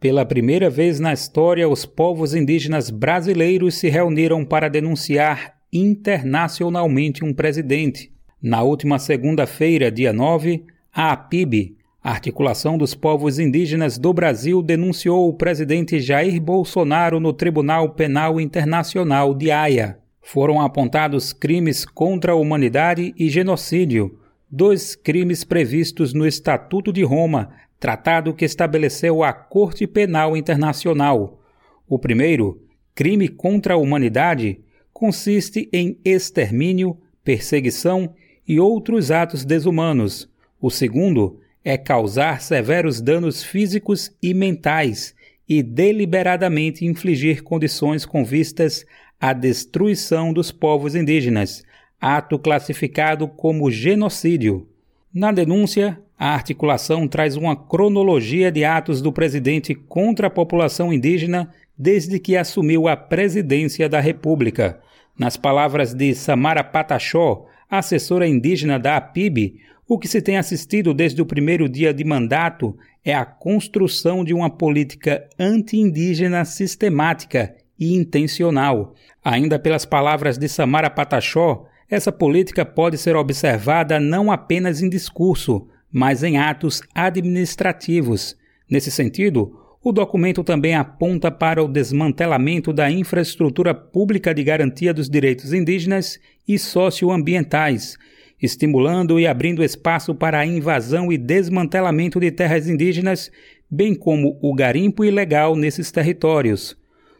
Pela 0.00 0.26
primeira 0.26 0.68
vez 0.68 0.98
na 0.98 1.12
história, 1.12 1.68
os 1.68 1.86
povos 1.86 2.34
indígenas 2.34 2.90
brasileiros 2.90 3.76
se 3.76 3.88
reuniram 3.88 4.44
para 4.44 4.68
denunciar 4.68 5.54
internacionalmente 5.72 7.24
um 7.24 7.32
presidente. 7.32 8.10
Na 8.42 8.62
última 8.62 8.98
segunda-feira, 8.98 9.92
dia 9.92 10.12
9, 10.12 10.64
a 10.92 11.12
APIB, 11.12 11.76
Articulação 12.02 12.76
dos 12.76 12.96
Povos 12.96 13.38
Indígenas 13.38 13.96
do 13.96 14.12
Brasil, 14.12 14.60
denunciou 14.60 15.28
o 15.28 15.34
presidente 15.34 16.00
Jair 16.00 16.42
Bolsonaro 16.42 17.20
no 17.20 17.32
Tribunal 17.32 17.90
Penal 17.90 18.40
Internacional 18.40 19.32
de 19.32 19.52
Haia 19.52 20.00
foram 20.26 20.60
apontados 20.60 21.32
crimes 21.32 21.84
contra 21.84 22.32
a 22.32 22.34
humanidade 22.34 23.14
e 23.16 23.28
genocídio, 23.30 24.18
dois 24.50 24.96
crimes 24.96 25.44
previstos 25.44 26.12
no 26.12 26.26
Estatuto 26.26 26.92
de 26.92 27.04
Roma, 27.04 27.50
tratado 27.78 28.34
que 28.34 28.44
estabeleceu 28.44 29.22
a 29.22 29.32
Corte 29.32 29.86
Penal 29.86 30.36
Internacional. 30.36 31.40
O 31.88 31.96
primeiro, 31.96 32.60
crime 32.92 33.28
contra 33.28 33.74
a 33.74 33.76
humanidade, 33.76 34.58
consiste 34.92 35.68
em 35.72 35.96
extermínio, 36.04 36.98
perseguição 37.22 38.12
e 38.48 38.58
outros 38.58 39.12
atos 39.12 39.44
desumanos. 39.44 40.28
O 40.60 40.72
segundo 40.72 41.38
é 41.64 41.78
causar 41.78 42.40
severos 42.40 43.00
danos 43.00 43.44
físicos 43.44 44.10
e 44.20 44.34
mentais 44.34 45.14
e 45.48 45.62
deliberadamente 45.62 46.84
infligir 46.84 47.44
condições 47.44 48.04
com 48.04 48.24
vistas 48.24 48.84
a 49.20 49.32
destruição 49.32 50.32
dos 50.32 50.52
povos 50.52 50.94
indígenas, 50.94 51.64
ato 52.00 52.38
classificado 52.38 53.26
como 53.26 53.70
genocídio. 53.70 54.68
Na 55.12 55.32
denúncia, 55.32 55.98
a 56.18 56.34
articulação 56.34 57.08
traz 57.08 57.36
uma 57.36 57.56
cronologia 57.56 58.50
de 58.50 58.64
atos 58.64 59.02
do 59.02 59.12
presidente 59.12 59.74
contra 59.74 60.28
a 60.28 60.30
população 60.30 60.92
indígena 60.92 61.52
desde 61.76 62.18
que 62.18 62.36
assumiu 62.36 62.88
a 62.88 62.96
presidência 62.96 63.88
da 63.88 64.00
República. 64.00 64.80
Nas 65.18 65.36
palavras 65.36 65.94
de 65.94 66.14
Samara 66.14 66.64
Pataxó, 66.64 67.46
assessora 67.70 68.26
indígena 68.26 68.78
da 68.78 68.96
APIB, 68.96 69.60
o 69.88 69.98
que 69.98 70.08
se 70.08 70.20
tem 70.20 70.36
assistido 70.36 70.92
desde 70.92 71.20
o 71.22 71.26
primeiro 71.26 71.68
dia 71.68 71.92
de 71.92 72.04
mandato 72.04 72.76
é 73.04 73.14
a 73.14 73.24
construção 73.24 74.24
de 74.24 74.34
uma 74.34 74.50
política 74.50 75.28
anti-indígena 75.38 76.44
sistemática 76.44 77.54
e 77.78 77.94
intencional. 77.94 78.94
Ainda 79.24 79.58
pelas 79.58 79.84
palavras 79.84 80.38
de 80.38 80.48
Samara 80.48 80.90
Pataxó, 80.90 81.66
essa 81.88 82.10
política 82.10 82.64
pode 82.64 82.98
ser 82.98 83.14
observada 83.14 84.00
não 84.00 84.30
apenas 84.30 84.82
em 84.82 84.88
discurso, 84.88 85.68
mas 85.90 86.22
em 86.22 86.36
atos 86.36 86.82
administrativos. 86.94 88.36
Nesse 88.68 88.90
sentido, 88.90 89.56
o 89.82 89.92
documento 89.92 90.42
também 90.42 90.74
aponta 90.74 91.30
para 91.30 91.62
o 91.62 91.68
desmantelamento 91.68 92.72
da 92.72 92.90
infraestrutura 92.90 93.72
pública 93.72 94.34
de 94.34 94.42
garantia 94.42 94.92
dos 94.92 95.08
direitos 95.08 95.52
indígenas 95.52 96.18
e 96.46 96.58
socioambientais, 96.58 97.96
estimulando 98.42 99.20
e 99.20 99.28
abrindo 99.28 99.62
espaço 99.62 100.12
para 100.12 100.40
a 100.40 100.46
invasão 100.46 101.12
e 101.12 101.16
desmantelamento 101.16 102.18
de 102.18 102.32
terras 102.32 102.68
indígenas, 102.68 103.30
bem 103.70 103.94
como 103.94 104.36
o 104.42 104.52
garimpo 104.52 105.04
ilegal 105.04 105.54
nesses 105.54 105.92
territórios. 105.92 106.76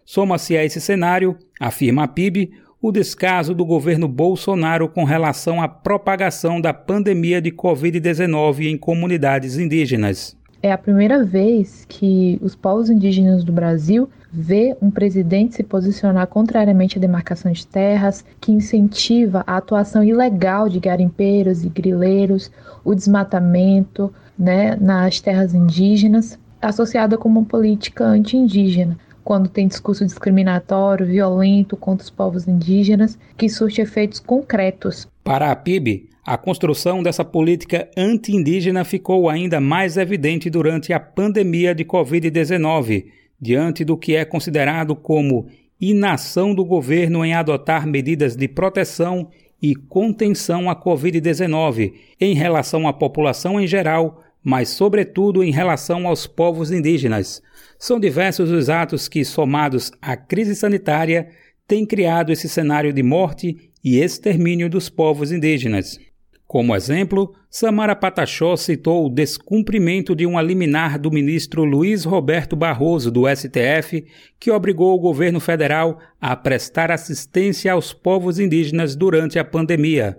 Soma-se 0.07 0.57
a 0.57 0.65
esse 0.65 0.81
cenário, 0.81 1.37
afirma 1.59 2.05
a 2.05 2.09
PIB, 2.09 2.53
o 2.81 2.93
descaso 2.93 3.53
do 3.53 3.67
governo 3.67 4.07
Bolsonaro 4.07 4.89
com 4.89 5.03
relação 5.03 5.61
à 5.61 5.67
propagação 5.67 6.61
da 6.61 6.73
pandemia 6.73 7.43
de 7.43 7.51
Covid-19 7.51 8.71
em 8.71 8.79
comunidades 8.79 9.59
indígenas. 9.59 10.37
É 10.63 10.71
a 10.71 10.79
primeira 10.79 11.25
vez 11.25 11.85
que 11.89 12.39
os 12.41 12.55
povos 12.55 12.89
indígenas 12.89 13.43
do 13.43 13.51
Brasil 13.51 14.09
vê 14.33 14.77
um 14.81 14.93
presidente 14.93 15.57
se 15.57 15.65
posicionar 15.65 16.29
contrariamente 16.29 16.99
à 16.99 17.01
demarcação 17.01 17.51
de 17.51 17.67
terras, 17.67 18.25
que 18.41 18.53
incentiva 18.53 19.43
a 19.45 19.57
atuação 19.57 20.05
ilegal 20.05 20.69
de 20.69 20.79
garimpeiros 20.79 21.65
e 21.65 21.69
grileiros, 21.69 22.53
o 22.85 22.95
desmatamento 22.95 24.15
né, 24.39 24.77
nas 24.81 25.21
terras 25.21 25.53
indígenas, 25.53 26.39
associada 26.63 27.19
com 27.19 27.29
uma 27.29 27.45
política 27.45 28.05
anti-indígena 28.05 28.97
quando 29.27 29.49
tem 29.49 29.67
discurso 29.67 30.07
discriminatório, 30.07 31.05
violento 31.05 31.77
contra 31.77 32.05
os 32.05 32.11
povos 32.11 32.47
indígenas, 32.47 33.19
que 33.37 33.49
surte 33.49 33.81
efeitos 33.81 34.21
concretos. 34.21 35.09
Para 35.25 35.51
a 35.51 35.57
PIB, 35.57 36.09
a 36.25 36.39
construção 36.39 37.03
dessa 37.03 37.25
política 37.25 37.91
anti-indígena 37.97 38.85
ficou 38.85 39.29
ainda 39.29 39.61
mais 39.61 39.97
evidente 39.97 40.49
durante 40.49 40.93
a 40.93 41.01
pandemia 41.01 41.75
de 41.75 41.85
Covid-19, 41.85 43.07
diante 43.41 43.85
do 43.85 43.97
que 43.97 44.15
é 44.15 44.25
considerado 44.25 44.95
como 44.95 45.49
inação 45.81 46.55
do 46.55 46.65
governo 46.65 47.25
em 47.25 47.35
adotar 47.35 47.85
medidas 47.85 48.37
de 48.37 48.47
proteção 48.47 49.29
e 49.61 49.75
contenção 49.75 50.71
à 50.71 50.77
Covid-19 50.77 51.95
em 52.21 52.33
relação 52.33 52.87
à 52.87 52.93
população 52.93 53.61
em 53.61 53.67
geral, 53.67 54.23
mas, 54.49 54.69
sobretudo, 54.69 55.43
em 55.43 55.51
relação 55.51 56.07
aos 56.07 56.25
povos 56.25 56.71
indígenas. 56.71 57.43
São 57.77 57.99
diversos 57.99 58.49
os 58.49 58.71
atos 58.71 59.09
que, 59.09 59.25
somados 59.25 59.91
à 60.01 60.17
crise 60.17 60.55
sanitária, 60.55 61.31
têm 61.67 61.85
criado 61.85 62.31
esse 62.31 62.49
cenário 62.49 62.93
de 62.93 63.03
morte 63.03 63.73
e 63.83 63.99
extermínio 63.99 64.71
dos 64.71 64.89
povos 64.89 65.33
indígenas. 65.33 65.99
Como 66.47 66.77
exemplo, 66.77 67.35
Samara 67.51 67.97
Pataxó 67.97 68.55
citou 68.55 69.07
o 69.07 69.11
descumprimento 69.11 70.15
de 70.15 70.25
um 70.25 70.41
liminar 70.41 70.97
do 70.97 71.11
ministro 71.11 71.65
Luiz 71.65 72.05
Roberto 72.05 72.55
Barroso, 72.55 73.11
do 73.11 73.25
STF, 73.29 74.07
que 74.39 74.53
obrigou 74.53 74.95
o 74.95 75.01
governo 75.01 75.41
federal 75.41 75.99
a 76.21 76.37
prestar 76.37 76.93
assistência 76.93 77.73
aos 77.73 77.93
povos 77.93 78.39
indígenas 78.39 78.95
durante 78.95 79.41
a 79.41 79.45
pandemia. 79.45 80.17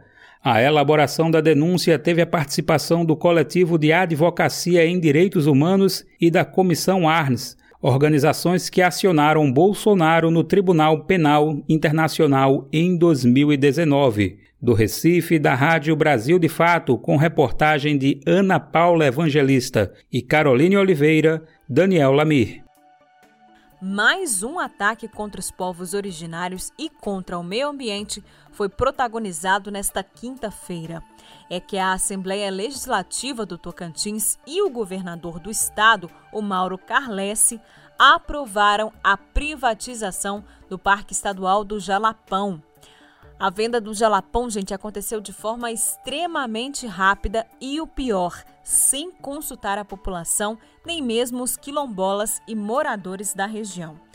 A 0.49 0.61
elaboração 0.61 1.29
da 1.29 1.41
denúncia 1.41 1.99
teve 1.99 2.21
a 2.21 2.25
participação 2.25 3.03
do 3.03 3.17
Coletivo 3.17 3.77
de 3.77 3.91
Advocacia 3.91 4.85
em 4.85 4.97
Direitos 4.97 5.45
Humanos 5.45 6.05
e 6.21 6.31
da 6.31 6.45
Comissão 6.45 7.09
Arnes, 7.09 7.57
organizações 7.81 8.69
que 8.69 8.81
acionaram 8.81 9.51
Bolsonaro 9.51 10.31
no 10.31 10.45
Tribunal 10.45 11.03
Penal 11.03 11.61
Internacional 11.67 12.65
em 12.71 12.97
2019. 12.97 14.39
Do 14.61 14.73
Recife, 14.73 15.37
da 15.37 15.53
Rádio 15.53 15.93
Brasil 15.97 16.39
de 16.39 16.47
Fato, 16.47 16.97
com 16.97 17.17
reportagem 17.17 17.97
de 17.97 18.21
Ana 18.25 18.57
Paula 18.57 19.05
Evangelista 19.05 19.91
e 20.09 20.21
Caroline 20.21 20.77
Oliveira, 20.77 21.43
Daniel 21.67 22.13
Lamir. 22.13 22.63
Mais 23.81 24.41
um 24.41 24.57
ataque 24.57 25.07
contra 25.07 25.39
os 25.39 25.51
povos 25.51 25.93
originários 25.93 26.71
e 26.79 26.89
contra 26.89 27.37
o 27.37 27.43
meio 27.43 27.67
ambiente 27.67 28.23
foi 28.57 28.67
protagonizado 28.67 29.69
nesta 29.69 30.01
quinta-feira. 30.01 31.03
É 31.47 31.59
que 31.59 31.77
a 31.77 31.93
Assembleia 31.93 32.49
Legislativa 32.49 33.45
do 33.45 33.55
Tocantins 33.55 34.39
e 34.47 34.63
o 34.63 34.69
governador 34.71 35.39
do 35.39 35.51
estado, 35.51 36.09
o 36.33 36.41
Mauro 36.41 36.75
Carlesse, 36.75 37.61
aprovaram 37.99 38.91
a 39.03 39.15
privatização 39.15 40.43
do 40.67 40.79
Parque 40.79 41.13
Estadual 41.13 41.63
do 41.63 41.79
Jalapão. 41.79 42.59
A 43.39 43.51
venda 43.51 43.79
do 43.79 43.93
jalapão, 43.93 44.49
gente, 44.49 44.73
aconteceu 44.73 45.21
de 45.21 45.31
forma 45.31 45.71
extremamente 45.71 46.87
rápida 46.87 47.45
e 47.61 47.79
o 47.79 47.85
pior, 47.85 48.43
sem 48.63 49.11
consultar 49.11 49.77
a 49.77 49.85
população, 49.85 50.57
nem 50.83 51.03
mesmo 51.03 51.43
os 51.43 51.55
quilombolas 51.55 52.41
e 52.47 52.55
moradores 52.55 53.35
da 53.35 53.45
região. 53.45 54.06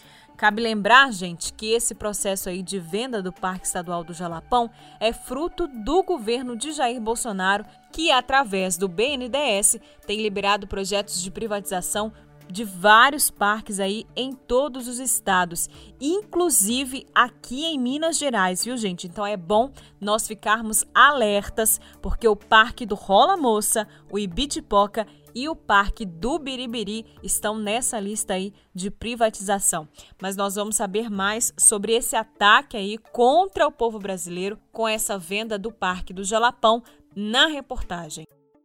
Cabe 0.43 0.61
lembrar, 0.61 1.13
gente, 1.13 1.53
que 1.53 1.73
esse 1.73 1.95
processo 1.95 2.49
aí 2.49 2.65
de 2.65 2.77
venda 2.77 3.23
do 3.23 3.33
Parque 3.33 3.65
Estadual 3.65 4.03
do 4.03 4.13
Jalapão 4.13 4.69
é 4.99 5.13
fruto 5.13 5.69
do 5.69 6.03
governo 6.03 6.57
de 6.57 6.73
Jair 6.73 7.01
Bolsonaro, 7.01 7.65
que 7.93 8.11
através 8.11 8.77
do 8.77 8.89
BNDES 8.89 9.79
tem 10.05 10.21
liberado 10.21 10.67
projetos 10.67 11.23
de 11.23 11.31
privatização 11.31 12.13
de 12.51 12.65
vários 12.65 13.31
parques 13.31 13.79
aí 13.79 14.05
em 14.17 14.33
todos 14.33 14.89
os 14.89 14.99
estados, 14.99 15.71
inclusive 16.01 17.07
aqui 17.15 17.65
em 17.65 17.79
Minas 17.79 18.19
Gerais, 18.19 18.65
viu, 18.65 18.77
gente? 18.77 19.07
Então 19.07 19.25
é 19.25 19.37
bom 19.37 19.71
nós 20.01 20.27
ficarmos 20.27 20.85
alertas, 20.93 21.81
porque 22.03 22.27
o 22.27 22.35
Parque 22.35 22.85
do 22.85 22.97
Rola 22.97 23.37
Moça, 23.37 23.87
o 24.11 24.19
Ibitipoca 24.19 25.07
e 25.35 25.49
o 25.49 25.57
Parque 25.57 26.05
do 26.05 26.39
Biribiri 26.39 27.07
estão 27.23 27.59
nessa 27.59 27.99
lista 27.99 28.35
aí 28.35 28.53
de 28.75 28.91
privatização. 28.91 29.89
Mas 30.21 30.37
nós 30.37 30.55
vamos 30.55 30.77
saber 30.77 31.11
mais 31.11 31.53
sobre 31.59 31.93
esse 31.93 32.17
ataque 32.17 32.77
aí 32.77 32.99
contra 33.13 33.67
o 33.67 33.73
povo 33.73 33.99
brasileiro 33.99 34.59
com 34.71 34.87
essa 34.87 35.19
venda 35.19 35.59
do 35.59 35.73
Parque 35.73 36.13
do 36.13 36.25
Jalapão 36.25 36.83
na 37.15 37.47
reportagem. 37.47 38.25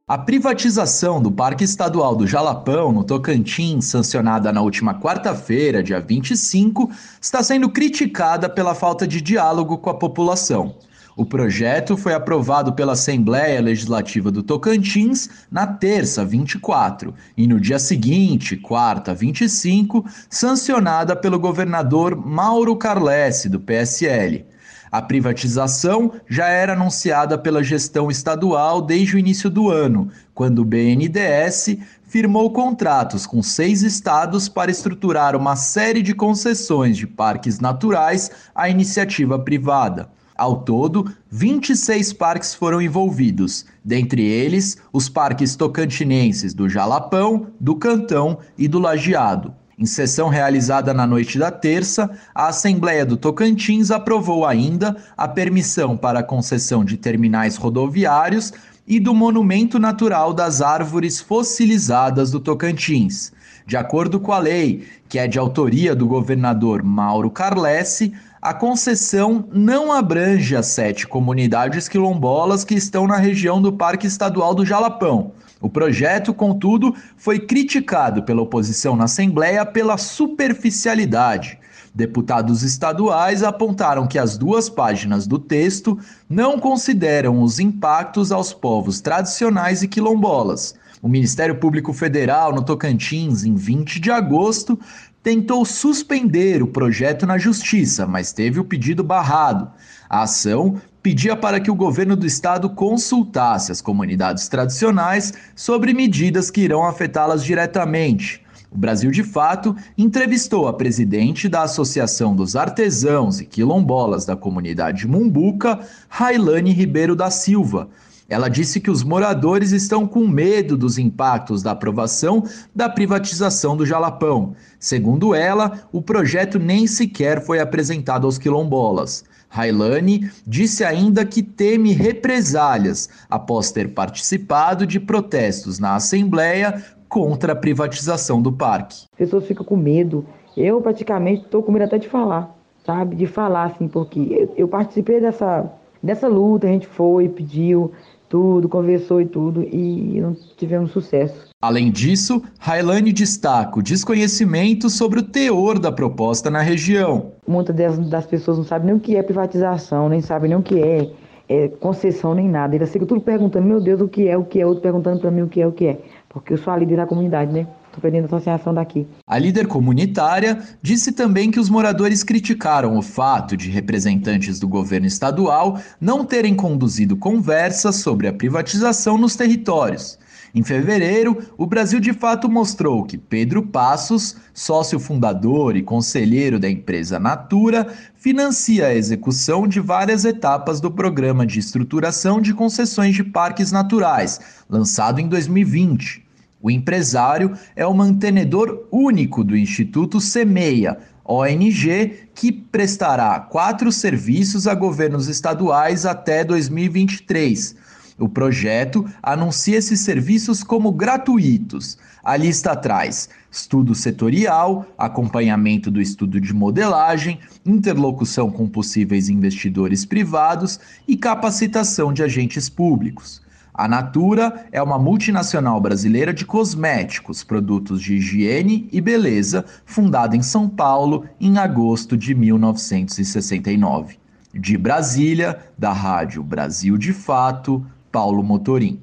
A 0.10 0.18
privatização 0.18 1.22
do 1.22 1.30
Parque 1.30 1.66
Estadual 1.66 2.16
do 2.16 2.26
Jalapão, 2.26 2.94
no 2.94 3.04
Tocantins, 3.04 3.88
sancionada 3.88 4.54
na 4.54 4.62
última 4.62 4.98
quarta-feira, 4.98 5.84
dia 5.84 6.00
25, 6.00 6.90
está 7.20 7.44
sendo 7.44 7.70
criticada 7.70 8.48
pela 8.48 8.74
falta 8.74 9.06
de 9.06 9.20
diálogo 9.20 9.78
com 9.78 9.90
a 9.90 9.94
população. 9.94 10.78
O 11.18 11.26
projeto 11.26 11.98
foi 11.98 12.14
aprovado 12.14 12.74
pela 12.74 12.94
Assembleia 12.94 13.60
Legislativa 13.60 14.30
do 14.30 14.44
Tocantins 14.44 15.28
na 15.52 15.66
terça, 15.66 16.24
24, 16.24 17.12
e 17.36 17.48
no 17.48 17.60
dia 17.60 17.80
seguinte, 17.80 18.56
quarta, 18.56 19.16
25, 19.16 20.06
sancionada 20.30 21.16
pelo 21.16 21.40
governador 21.40 22.16
Mauro 22.16 22.76
Carlesse, 22.76 23.50
do 23.50 23.60
PSL. 23.60 24.46
A 24.92 25.02
privatização 25.02 26.14
já 26.30 26.50
era 26.50 26.74
anunciada 26.74 27.36
pela 27.36 27.64
gestão 27.64 28.12
estadual 28.12 28.80
desde 28.80 29.16
o 29.16 29.20
início 29.20 29.50
do 29.50 29.72
ano, 29.72 30.12
quando 30.36 30.60
o 30.60 30.66
BNDES 30.66 31.80
firmou 32.04 32.52
contratos 32.52 33.26
com 33.26 33.42
seis 33.42 33.82
estados 33.82 34.48
para 34.48 34.70
estruturar 34.70 35.36
uma 35.36 35.56
série 35.56 36.04
de 36.04 36.14
concessões 36.14 36.96
de 36.96 37.08
parques 37.08 37.60
naturais 37.60 38.30
à 38.54 38.70
iniciativa 38.70 39.40
privada. 39.40 40.16
Ao 40.38 40.58
todo, 40.58 41.12
26 41.32 42.14
parques 42.14 42.54
foram 42.54 42.80
envolvidos, 42.80 43.66
dentre 43.84 44.24
eles 44.24 44.78
os 44.94 45.10
parques 45.10 45.56
tocantinenses 45.56 46.54
do 46.54 46.70
Jalapão, 46.70 47.48
do 47.60 47.76
Cantão 47.76 48.38
e 48.56 48.68
do 48.68 48.78
Lajeado. 48.78 49.52
Em 49.80 49.86
sessão 49.86 50.30
realizada 50.30 50.94
na 50.94 51.08
noite 51.08 51.40
da 51.40 51.50
terça, 51.50 52.10
a 52.36 52.48
Assembleia 52.48 53.06
do 53.06 53.18
Tocantins 53.18 53.90
aprovou 53.90 54.46
ainda 54.46 54.96
a 55.16 55.28
permissão 55.28 55.98
para 55.98 56.20
a 56.20 56.24
concessão 56.24 56.86
de 56.86 56.98
terminais 56.98 57.58
rodoviários 57.58 58.54
e 58.88 59.00
do 59.00 59.16
Monumento 59.16 59.80
Natural 59.80 60.34
das 60.34 60.62
Árvores 60.62 61.20
Fossilizadas 61.20 62.30
do 62.30 62.40
Tocantins. 62.40 63.32
De 63.66 63.76
acordo 63.76 64.20
com 64.20 64.32
a 64.32 64.40
lei, 64.40 64.88
que 65.10 65.20
é 65.20 65.28
de 65.28 65.38
autoria 65.38 65.96
do 65.96 66.08
governador 66.08 66.82
Mauro 66.84 67.30
Carlesse, 67.30 68.14
a 68.42 68.54
concessão 68.54 69.48
não 69.52 69.92
abrange 69.92 70.56
as 70.56 70.68
sete 70.68 71.08
comunidades 71.08 71.88
quilombolas 71.88 72.64
que 72.64 72.76
estão 72.76 73.08
na 73.08 73.18
região 73.18 73.62
do 73.62 73.74
Parque 73.74 74.08
Estadual 74.08 74.54
do 74.54 74.66
Jalapão 74.66 75.32
o 75.60 75.70
projeto, 75.70 76.34
contudo, 76.34 76.96
foi 77.16 77.40
criticado 77.40 78.24
pela 78.24 78.42
oposição 78.42 78.96
na 78.96 79.06
Assembleia 79.06 79.66
pela 79.66 79.98
superficialidade. 79.98 81.58
Deputados 81.96 82.62
estaduais 82.62 83.42
apontaram 83.42 84.06
que 84.06 84.20
as 84.20 84.38
duas 84.38 84.70
páginas 84.70 85.26
do 85.26 85.40
texto 85.40 85.98
não 86.30 86.60
consideram 86.60 87.42
os 87.42 87.60
impactos 87.60 88.32
aos 88.32 88.54
povos 88.54 89.02
tradicionais 89.02 89.82
e 89.82 89.88
quilombolas. 89.88 90.76
O 91.02 91.08
Ministério 91.08 91.56
Público 91.56 91.94
Federal, 91.94 92.54
no 92.54 92.62
Tocantins, 92.62 93.44
em 93.44 93.56
20 93.56 94.00
de 94.00 94.12
agosto, 94.12 94.80
tentou 95.28 95.66
suspender 95.66 96.64
o 96.64 96.68
projeto 96.68 97.26
na 97.26 97.38
Justiça, 97.38 98.08
mas 98.08 98.32
teve 98.32 98.62
o 98.62 98.64
pedido 98.64 99.04
barrado. 99.04 99.70
A 100.10 100.22
ação 100.22 100.80
pedia 101.04 101.36
para 101.36 101.60
que 101.60 101.70
o 101.70 101.76
governo 101.76 102.16
do 102.16 102.26
estado 102.26 102.70
consultasse 102.70 103.70
as 103.70 103.82
comunidades 103.82 104.48
tradicionais 104.48 105.34
sobre 105.54 105.94
medidas 105.94 106.50
que 106.50 106.62
irão 106.62 106.86
afetá-las 106.86 107.44
diretamente. 107.44 108.42
O 108.72 108.78
Brasil 108.78 109.12
de 109.12 109.22
Fato 109.22 109.76
entrevistou 109.98 110.66
a 110.66 110.72
presidente 110.72 111.50
da 111.50 111.64
Associação 111.64 112.34
dos 112.34 112.56
Artesãos 112.56 113.42
e 113.42 113.46
Quilombolas 113.46 114.26
da 114.26 114.38
comunidade 114.38 115.06
Mumbuca, 115.06 115.82
Railane 116.08 116.72
Ribeiro 116.72 117.18
da 117.18 117.30
Silva. 117.30 117.90
Ela 118.30 118.50
disse 118.50 118.82
que 118.82 118.92
os 118.92 119.04
moradores 119.04 119.72
estão 119.72 120.06
com 120.06 120.28
medo 120.28 120.76
dos 120.76 120.98
impactos 120.98 121.64
da 121.64 121.72
aprovação 121.72 122.44
da 122.76 122.90
privatização 122.90 123.78
do 123.78 123.86
Jalapão. 123.86 124.54
Segundo 124.80 125.34
ela, 125.34 125.88
o 125.92 126.02
projeto 126.02 126.60
nem 126.60 126.86
sequer 126.88 127.42
foi 127.42 127.60
apresentado 127.60 128.26
aos 128.26 128.38
quilombolas. 128.38 129.24
Railane 129.50 130.30
disse 130.46 130.84
ainda 130.84 131.26
que 131.26 131.42
teme 131.42 131.94
represálias 131.94 133.10
após 133.30 133.72
ter 133.72 133.94
participado 133.94 134.86
de 134.86 135.00
protestos 135.00 135.80
na 135.80 135.96
Assembleia 135.96 136.84
contra 137.08 137.54
a 137.54 137.56
privatização 137.56 138.42
do 138.42 138.52
parque. 138.52 139.06
As 139.14 139.18
pessoas 139.18 139.46
ficam 139.46 139.66
com 139.66 139.78
medo. 139.78 140.26
Eu 140.56 140.82
praticamente 140.82 141.44
estou 141.44 141.64
com 141.64 141.72
medo 141.72 141.86
até 141.86 141.98
de 141.98 142.10
falar, 142.10 142.54
sabe? 142.86 143.16
De 143.16 143.26
falar 143.26 143.66
assim, 143.66 143.88
porque 143.88 144.50
eu, 144.58 144.68
participei 144.68 145.22
dessa, 145.22 145.72
dessa 146.04 146.28
luta, 146.28 146.68
a 146.68 146.70
gente 146.70 146.88
foi, 146.88 147.30
pediu, 147.30 147.92
tudo, 148.30 148.70
conversou 148.70 149.22
e 149.22 149.26
tudo, 149.26 149.64
e 149.64 150.20
não 150.22 150.36
tivemos 150.56 150.92
sucesso. 150.92 151.48
Além 151.62 151.90
disso, 151.92 152.44
Railane 152.60 153.12
destaca 153.12 153.80
o 153.80 153.82
desconhecimento 153.82 154.90
sobre 154.90 155.20
o 155.20 155.24
teor 155.24 155.80
da 155.80 155.92
proposta 155.92 156.50
na 156.50 156.62
região. 156.62 157.32
Muitas 157.48 157.76
das 158.10 158.26
pessoas 158.26 158.58
não 158.58 158.66
sabem 158.66 158.88
nem 158.88 158.96
o 158.96 159.00
que 159.00 159.16
é 159.16 159.24
privatização, 159.24 160.10
nem 160.10 160.22
sabem 160.22 160.50
nem 160.50 160.60
o 160.60 160.62
que 160.62 160.80
é, 160.80 161.10
é 161.50 161.68
concessão, 161.68 162.36
nem 162.36 162.48
nada. 162.48 162.76
Eles 162.76 162.92
ficam 162.92 163.08
tudo 163.08 163.22
perguntando, 163.22 163.66
meu 163.66 163.82
Deus, 163.82 164.02
o 164.02 164.08
que 164.08 164.28
é, 164.28 164.38
o 164.38 164.44
que 164.44 164.62
é, 164.62 164.66
outro 164.66 164.82
perguntando 164.84 165.20
para 165.20 165.32
mim 165.32 165.42
o 165.42 165.48
que 165.48 165.62
é, 165.62 165.68
o 165.68 165.72
que 165.72 165.88
é. 165.88 165.98
Porque 166.30 166.54
eu 166.54 166.58
sou 166.58 166.74
a 166.74 166.78
líder 166.78 166.98
da 166.98 167.06
comunidade, 167.06 167.52
né? 167.52 167.68
Estou 167.98 168.26
associação 168.26 168.74
daqui. 168.74 169.08
A 169.26 169.40
líder 169.40 169.68
comunitária 169.68 170.62
disse 170.82 171.12
também 171.12 171.50
que 171.50 171.60
os 171.60 171.70
moradores 171.70 172.24
criticaram 172.24 172.96
o 172.96 173.02
fato 173.02 173.58
de 173.58 173.72
representantes 173.72 174.60
do 174.60 174.68
governo 174.68 175.08
estadual 175.08 175.80
não 176.00 176.24
terem 176.24 176.56
conduzido 176.56 177.18
conversas 177.18 177.96
sobre 177.96 178.28
a 178.28 178.34
privatização 178.34 179.18
nos 179.18 179.36
territórios. 179.36 180.20
Em 180.56 180.64
fevereiro, 180.64 181.38
o 181.58 181.66
Brasil 181.66 182.00
de 182.00 182.14
fato 182.14 182.50
mostrou 182.50 183.04
que 183.04 183.18
Pedro 183.18 183.62
Passos, 183.64 184.38
sócio 184.54 185.00
fundador 185.00 185.76
e 185.76 185.84
conselheiro 185.84 186.60
da 186.60 186.70
empresa 186.70 187.20
Natura, 187.20 187.94
financia 188.16 188.88
a 188.88 188.96
execução 188.96 189.68
de 189.68 189.80
várias 189.80 190.26
etapas 190.26 190.80
do 190.80 190.90
programa 190.90 191.46
de 191.46 191.60
estruturação 191.60 192.42
de 192.42 192.54
concessões 192.54 193.16
de 193.16 193.24
parques 193.24 193.72
naturais, 193.72 194.40
lançado 194.70 195.20
em 195.20 195.28
2020. 195.28 196.26
O 196.62 196.72
empresário 196.72 197.54
é 197.76 197.86
o 197.86 197.94
mantenedor 197.94 198.88
único 198.92 199.44
do 199.44 199.56
Instituto 199.56 200.20
Semeia, 200.20 200.98
ONG, 201.24 202.30
que 202.34 202.52
prestará 202.52 203.40
quatro 203.40 203.92
serviços 203.92 204.66
a 204.66 204.74
governos 204.74 205.28
estaduais 205.28 206.06
até 206.06 206.44
2023. 206.44 207.76
O 208.20 208.28
projeto 208.28 209.06
anuncia 209.22 209.78
esses 209.78 210.00
serviços 210.00 210.64
como 210.64 210.92
gratuitos. 210.92 211.98
A 212.24 212.36
lista 212.36 212.76
traz 212.76 213.30
estudo 213.52 213.94
setorial, 213.94 214.88
acompanhamento 214.98 215.92
do 215.92 216.02
estudo 216.02 216.42
de 216.42 216.54
modelagem, 216.54 217.40
interlocução 217.64 218.50
com 218.50 218.68
possíveis 218.68 219.30
investidores 219.30 220.04
privados 220.04 220.80
e 221.08 221.16
capacitação 221.16 222.12
de 222.12 222.24
agentes 222.24 222.70
públicos. 222.70 223.42
A 223.72 223.88
Natura 223.88 224.66
é 224.72 224.82
uma 224.82 224.98
multinacional 224.98 225.80
brasileira 225.80 226.34
de 226.34 226.44
cosméticos, 226.44 227.44
produtos 227.44 228.02
de 228.02 228.16
higiene 228.16 228.90
e 228.92 229.00
beleza, 229.00 229.64
fundada 229.86 230.36
em 230.36 230.42
São 230.42 230.68
Paulo 230.68 231.26
em 231.40 231.60
agosto 231.60 232.18
de 232.18 232.34
1969. 232.34 234.18
De 234.52 234.76
Brasília, 234.76 235.60
da 235.78 235.94
Rádio 235.94 236.42
Brasil 236.42 236.98
de 236.98 237.14
Fato, 237.14 237.86
Paulo 238.12 238.42
Motorim. 238.42 239.02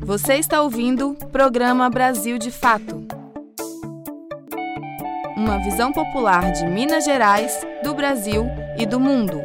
Você 0.00 0.34
está 0.34 0.60
ouvindo 0.60 1.10
o 1.10 1.26
programa 1.28 1.88
Brasil 1.88 2.36
de 2.38 2.50
Fato. 2.50 3.06
Uma 5.36 5.58
visão 5.62 5.92
popular 5.92 6.52
de 6.52 6.66
Minas 6.66 7.04
Gerais, 7.04 7.60
do 7.84 7.94
Brasil 7.94 8.44
e 8.76 8.84
do 8.84 8.98
mundo. 8.98 9.40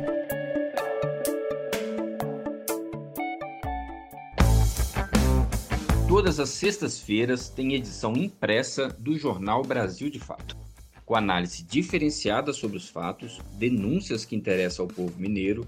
Todas 6.07 6.39
as 6.39 6.49
sextas-feiras 6.49 7.49
tem 7.49 7.75
edição 7.75 8.13
impressa 8.13 8.87
do 8.87 9.17
jornal 9.17 9.63
Brasil 9.63 10.09
de 10.09 10.19
Fato, 10.19 10.57
com 11.05 11.15
análise 11.15 11.63
diferenciada 11.63 12.51
sobre 12.51 12.77
os 12.77 12.89
fatos, 12.89 13.39
denúncias 13.53 14.25
que 14.25 14.35
interessam 14.35 14.85
ao 14.85 14.91
povo 14.91 15.13
mineiro, 15.19 15.67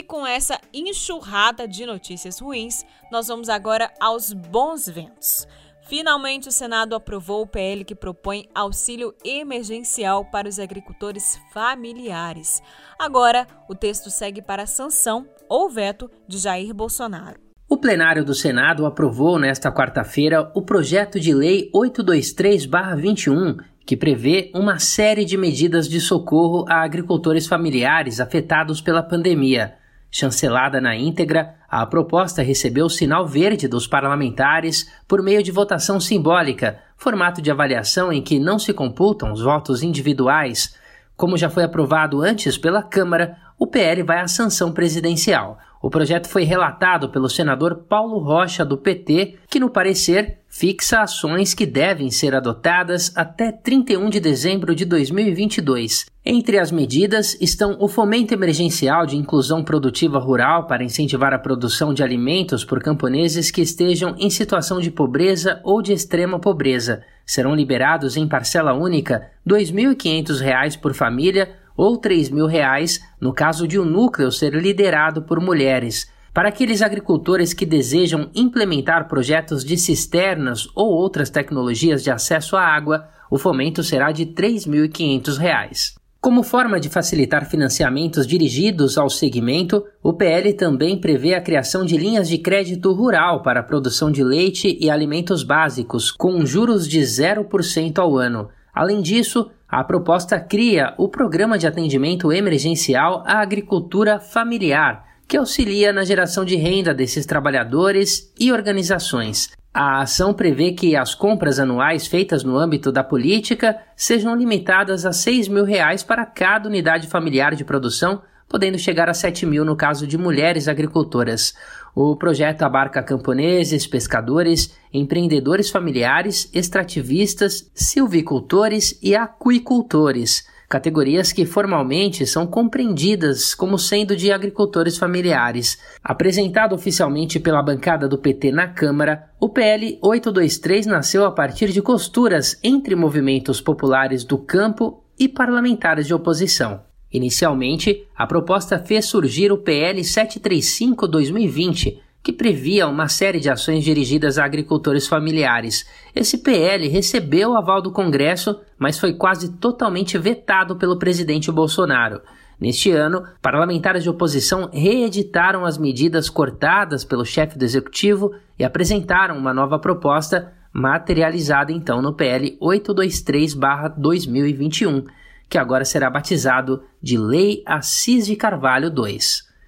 E 0.00 0.02
com 0.02 0.26
essa 0.26 0.58
enxurrada 0.72 1.68
de 1.68 1.84
notícias 1.84 2.38
ruins, 2.38 2.86
nós 3.12 3.28
vamos 3.28 3.50
agora 3.50 3.92
aos 4.00 4.32
bons 4.32 4.88
ventos. 4.88 5.46
Finalmente, 5.82 6.48
o 6.48 6.52
Senado 6.52 6.94
aprovou 6.94 7.42
o 7.42 7.46
PL 7.46 7.84
que 7.84 7.94
propõe 7.94 8.48
auxílio 8.54 9.14
emergencial 9.22 10.24
para 10.24 10.48
os 10.48 10.58
agricultores 10.58 11.38
familiares. 11.52 12.62
Agora, 12.98 13.46
o 13.68 13.74
texto 13.74 14.08
segue 14.08 14.40
para 14.40 14.62
a 14.62 14.66
sanção 14.66 15.28
ou 15.46 15.68
veto 15.68 16.10
de 16.26 16.38
Jair 16.38 16.72
Bolsonaro. 16.72 17.38
O 17.68 17.76
plenário 17.76 18.24
do 18.24 18.32
Senado 18.32 18.86
aprovou 18.86 19.38
nesta 19.38 19.70
quarta-feira 19.70 20.50
o 20.54 20.62
projeto 20.62 21.20
de 21.20 21.34
lei 21.34 21.70
823-21, 21.74 23.62
que 23.84 23.98
prevê 23.98 24.50
uma 24.54 24.78
série 24.78 25.26
de 25.26 25.36
medidas 25.36 25.86
de 25.86 26.00
socorro 26.00 26.64
a 26.70 26.76
agricultores 26.76 27.46
familiares 27.46 28.18
afetados 28.18 28.80
pela 28.80 29.02
pandemia. 29.02 29.78
Chancelada 30.10 30.80
na 30.80 30.96
íntegra, 30.96 31.54
a 31.68 31.86
proposta 31.86 32.42
recebeu 32.42 32.86
o 32.86 32.90
sinal 32.90 33.26
verde 33.26 33.68
dos 33.68 33.86
parlamentares 33.86 34.90
por 35.06 35.22
meio 35.22 35.42
de 35.42 35.52
votação 35.52 36.00
simbólica, 36.00 36.78
formato 36.96 37.40
de 37.40 37.50
avaliação 37.50 38.12
em 38.12 38.20
que 38.20 38.38
não 38.38 38.58
se 38.58 38.72
computam 38.72 39.32
os 39.32 39.42
votos 39.42 39.82
individuais. 39.82 40.74
Como 41.16 41.36
já 41.36 41.48
foi 41.48 41.62
aprovado 41.62 42.22
antes 42.22 42.58
pela 42.58 42.82
Câmara, 42.82 43.36
o 43.56 43.66
PL 43.66 44.02
vai 44.02 44.20
à 44.20 44.26
sanção 44.26 44.72
presidencial. 44.72 45.58
O 45.82 45.88
projeto 45.88 46.28
foi 46.28 46.44
relatado 46.44 47.08
pelo 47.08 47.28
senador 47.28 47.84
Paulo 47.88 48.18
Rocha, 48.18 48.66
do 48.66 48.76
PT, 48.76 49.38
que, 49.48 49.58
no 49.58 49.70
parecer, 49.70 50.40
fixa 50.46 51.00
ações 51.00 51.54
que 51.54 51.64
devem 51.64 52.10
ser 52.10 52.34
adotadas 52.34 53.10
até 53.16 53.50
31 53.50 54.10
de 54.10 54.20
dezembro 54.20 54.74
de 54.74 54.84
2022. 54.84 56.04
Entre 56.22 56.58
as 56.58 56.70
medidas 56.70 57.34
estão 57.40 57.78
o 57.80 57.88
fomento 57.88 58.34
emergencial 58.34 59.06
de 59.06 59.16
inclusão 59.16 59.64
produtiva 59.64 60.18
rural 60.18 60.66
para 60.66 60.84
incentivar 60.84 61.32
a 61.32 61.38
produção 61.38 61.94
de 61.94 62.02
alimentos 62.02 62.62
por 62.62 62.82
camponeses 62.82 63.50
que 63.50 63.62
estejam 63.62 64.14
em 64.18 64.28
situação 64.28 64.80
de 64.80 64.90
pobreza 64.90 65.62
ou 65.64 65.80
de 65.80 65.94
extrema 65.94 66.38
pobreza. 66.38 67.02
Serão 67.24 67.54
liberados 67.54 68.18
em 68.18 68.28
parcela 68.28 68.74
única 68.74 69.30
R$ 69.46 69.54
2.500 69.54 70.78
por 70.78 70.92
família 70.92 71.56
ou 71.80 71.96
3 71.96 72.28
mil 72.28 72.44
reais 72.44 73.00
no 73.18 73.32
caso 73.32 73.66
de 73.66 73.78
um 73.78 73.86
núcleo 73.86 74.30
ser 74.30 74.52
liderado 74.52 75.22
por 75.22 75.40
mulheres. 75.40 76.12
Para 76.34 76.50
aqueles 76.50 76.82
agricultores 76.82 77.54
que 77.54 77.64
desejam 77.64 78.30
implementar 78.34 79.08
projetos 79.08 79.64
de 79.64 79.78
cisternas 79.78 80.68
ou 80.76 80.90
outras 80.90 81.30
tecnologias 81.30 82.04
de 82.04 82.10
acesso 82.10 82.54
à 82.54 82.60
água, 82.60 83.08
o 83.30 83.38
fomento 83.38 83.82
será 83.82 84.12
de 84.12 84.24
R$ 84.24 84.34
3.500. 84.34 85.94
Como 86.20 86.42
forma 86.42 86.78
de 86.78 86.90
facilitar 86.90 87.48
financiamentos 87.48 88.26
dirigidos 88.26 88.98
ao 88.98 89.08
segmento, 89.08 89.82
o 90.02 90.12
PL 90.12 90.52
também 90.52 91.00
prevê 91.00 91.32
a 91.32 91.40
criação 91.40 91.82
de 91.82 91.96
linhas 91.96 92.28
de 92.28 92.36
crédito 92.36 92.92
rural 92.92 93.42
para 93.42 93.60
a 93.60 93.64
produção 93.64 94.10
de 94.10 94.22
leite 94.22 94.76
e 94.78 94.90
alimentos 94.90 95.42
básicos, 95.42 96.12
com 96.12 96.44
juros 96.44 96.86
de 96.86 97.00
0% 97.00 97.98
ao 97.98 98.18
ano. 98.18 98.50
Além 98.80 99.02
disso, 99.02 99.50
a 99.68 99.84
proposta 99.84 100.40
cria 100.40 100.94
o 100.96 101.06
Programa 101.06 101.58
de 101.58 101.66
Atendimento 101.66 102.32
Emergencial 102.32 103.22
à 103.26 103.42
Agricultura 103.42 104.18
Familiar, 104.18 105.04
que 105.28 105.36
auxilia 105.36 105.92
na 105.92 106.02
geração 106.02 106.46
de 106.46 106.56
renda 106.56 106.94
desses 106.94 107.26
trabalhadores 107.26 108.32
e 108.40 108.50
organizações. 108.50 109.50
A 109.74 110.00
ação 110.00 110.32
prevê 110.32 110.72
que 110.72 110.96
as 110.96 111.14
compras 111.14 111.60
anuais 111.60 112.06
feitas 112.06 112.42
no 112.42 112.56
âmbito 112.56 112.90
da 112.90 113.04
política 113.04 113.76
sejam 113.94 114.34
limitadas 114.34 115.04
a 115.04 115.12
6 115.12 115.48
mil 115.48 115.66
reais 115.66 116.02
para 116.02 116.24
cada 116.24 116.66
unidade 116.66 117.06
familiar 117.06 117.54
de 117.54 117.66
produção, 117.66 118.22
podendo 118.50 118.76
chegar 118.76 119.08
a 119.08 119.14
7 119.14 119.46
mil 119.46 119.64
no 119.64 119.76
caso 119.76 120.08
de 120.08 120.18
mulheres 120.18 120.66
agricultoras. 120.66 121.54
O 121.94 122.16
projeto 122.16 122.62
abarca 122.62 123.00
camponeses, 123.00 123.86
pescadores, 123.86 124.74
empreendedores 124.92 125.70
familiares, 125.70 126.50
extrativistas, 126.52 127.70
silvicultores 127.72 128.98
e 129.00 129.14
aquicultores, 129.14 130.44
categorias 130.68 131.32
que 131.32 131.46
formalmente 131.46 132.26
são 132.26 132.44
compreendidas 132.44 133.54
como 133.54 133.78
sendo 133.78 134.16
de 134.16 134.32
agricultores 134.32 134.98
familiares. 134.98 135.78
Apresentado 136.02 136.74
oficialmente 136.74 137.38
pela 137.38 137.62
bancada 137.62 138.08
do 138.08 138.18
PT 138.18 138.50
na 138.50 138.66
Câmara, 138.66 139.30
o 139.38 139.48
PL 139.48 139.96
823 140.02 140.86
nasceu 140.86 141.24
a 141.24 141.30
partir 141.30 141.70
de 141.70 141.80
costuras 141.80 142.58
entre 142.64 142.96
movimentos 142.96 143.60
populares 143.60 144.24
do 144.24 144.38
campo 144.38 145.04
e 145.16 145.28
parlamentares 145.28 146.08
de 146.08 146.14
oposição. 146.14 146.89
Inicialmente, 147.12 148.06
a 148.16 148.24
proposta 148.26 148.78
fez 148.78 149.06
surgir 149.06 149.50
o 149.50 149.58
PL 149.58 150.00
735-2020, 150.00 151.98
que 152.22 152.32
previa 152.32 152.86
uma 152.86 153.08
série 153.08 153.40
de 153.40 153.50
ações 153.50 153.82
dirigidas 153.82 154.38
a 154.38 154.44
agricultores 154.44 155.08
familiares. 155.08 155.84
Esse 156.14 156.38
PL 156.38 156.86
recebeu 156.86 157.50
o 157.50 157.56
aval 157.56 157.82
do 157.82 157.90
Congresso, 157.90 158.60
mas 158.78 158.96
foi 158.98 159.14
quase 159.14 159.54
totalmente 159.54 160.16
vetado 160.18 160.76
pelo 160.76 160.98
presidente 160.98 161.50
Bolsonaro. 161.50 162.20
Neste 162.60 162.92
ano, 162.92 163.24
parlamentares 163.40 164.02
de 164.02 164.10
oposição 164.10 164.68
reeditaram 164.70 165.64
as 165.64 165.78
medidas 165.78 166.28
cortadas 166.28 167.02
pelo 167.04 167.24
chefe 167.24 167.56
do 167.58 167.64
executivo 167.64 168.34
e 168.58 168.64
apresentaram 168.64 169.38
uma 169.38 169.54
nova 169.54 169.78
proposta, 169.78 170.52
materializada 170.70 171.72
então 171.72 172.02
no 172.02 172.12
PL 172.12 172.58
823-2021 172.60 175.06
que 175.50 175.58
agora 175.58 175.84
será 175.84 176.08
batizado 176.08 176.84
de 177.02 177.18
Lei 177.18 177.62
Assis 177.66 178.24
de 178.24 178.36
Carvalho 178.36 178.94
II. 178.96 179.18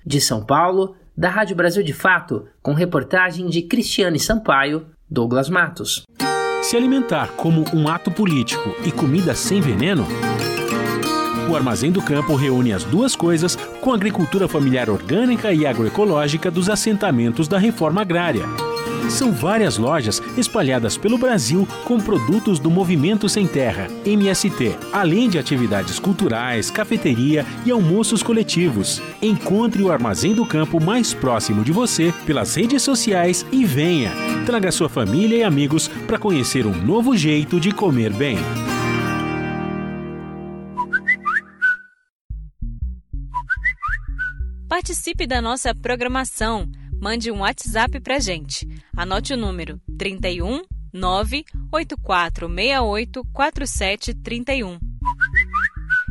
De 0.06 0.20
São 0.20 0.44
Paulo, 0.44 0.94
da 1.16 1.28
Rádio 1.28 1.56
Brasil 1.56 1.82
de 1.82 1.92
Fato, 1.92 2.46
com 2.62 2.72
reportagem 2.72 3.48
de 3.48 3.62
Cristiane 3.62 4.20
Sampaio, 4.20 4.86
Douglas 5.10 5.50
Matos. 5.50 6.04
Se 6.62 6.76
alimentar 6.76 7.32
como 7.32 7.64
um 7.74 7.88
ato 7.88 8.12
político 8.12 8.74
e 8.84 8.92
comida 8.92 9.34
sem 9.34 9.60
veneno? 9.60 10.06
O 11.50 11.56
Armazém 11.56 11.90
do 11.90 12.00
Campo 12.00 12.36
reúne 12.36 12.72
as 12.72 12.84
duas 12.84 13.16
coisas 13.16 13.56
com 13.80 13.92
a 13.92 13.96
agricultura 13.96 14.46
familiar 14.46 14.88
orgânica 14.88 15.52
e 15.52 15.66
agroecológica 15.66 16.50
dos 16.50 16.70
assentamentos 16.70 17.48
da 17.48 17.58
reforma 17.58 18.00
agrária. 18.00 18.44
São 19.10 19.32
várias 19.32 19.76
lojas 19.76 20.22
espalhadas 20.36 20.96
pelo 20.96 21.18
Brasil 21.18 21.66
com 21.84 21.98
produtos 21.98 22.58
do 22.58 22.70
Movimento 22.70 23.28
Sem 23.28 23.46
Terra, 23.46 23.88
MST, 24.04 24.76
além 24.92 25.28
de 25.28 25.38
atividades 25.38 25.98
culturais, 25.98 26.70
cafeteria 26.70 27.44
e 27.64 27.70
almoços 27.70 28.22
coletivos. 28.22 29.02
Encontre 29.20 29.82
o 29.82 29.92
Armazém 29.92 30.34
do 30.34 30.46
Campo 30.46 30.82
mais 30.82 31.12
próximo 31.12 31.64
de 31.64 31.72
você 31.72 32.12
pelas 32.26 32.54
redes 32.54 32.82
sociais 32.82 33.44
e 33.52 33.64
venha. 33.64 34.10
Traga 34.46 34.72
sua 34.72 34.88
família 34.88 35.36
e 35.36 35.42
amigos 35.42 35.88
para 36.06 36.18
conhecer 36.18 36.66
um 36.66 36.74
novo 36.74 37.16
jeito 37.16 37.60
de 37.60 37.70
comer 37.72 38.12
bem. 38.12 38.38
Participe 44.68 45.26
da 45.26 45.42
nossa 45.42 45.74
programação. 45.74 46.66
Mande 47.02 47.30
um 47.32 47.40
WhatsApp 47.40 47.98
para 47.98 48.20
gente. 48.20 48.64
Anote 48.96 49.34
o 49.34 49.36
número 49.36 49.80
31 49.98 50.62
98468 50.92 53.24
4731. 53.32 54.78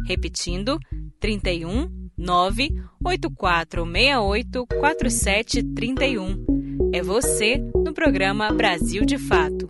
Repetindo, 0.06 0.78
31 1.18 1.90
98468 2.18 4.68
4731. 4.68 6.92
É 6.92 7.02
você 7.02 7.58
no 7.58 7.94
programa 7.94 8.52
Brasil 8.52 9.06
de 9.06 9.18
Fato. 9.18 9.70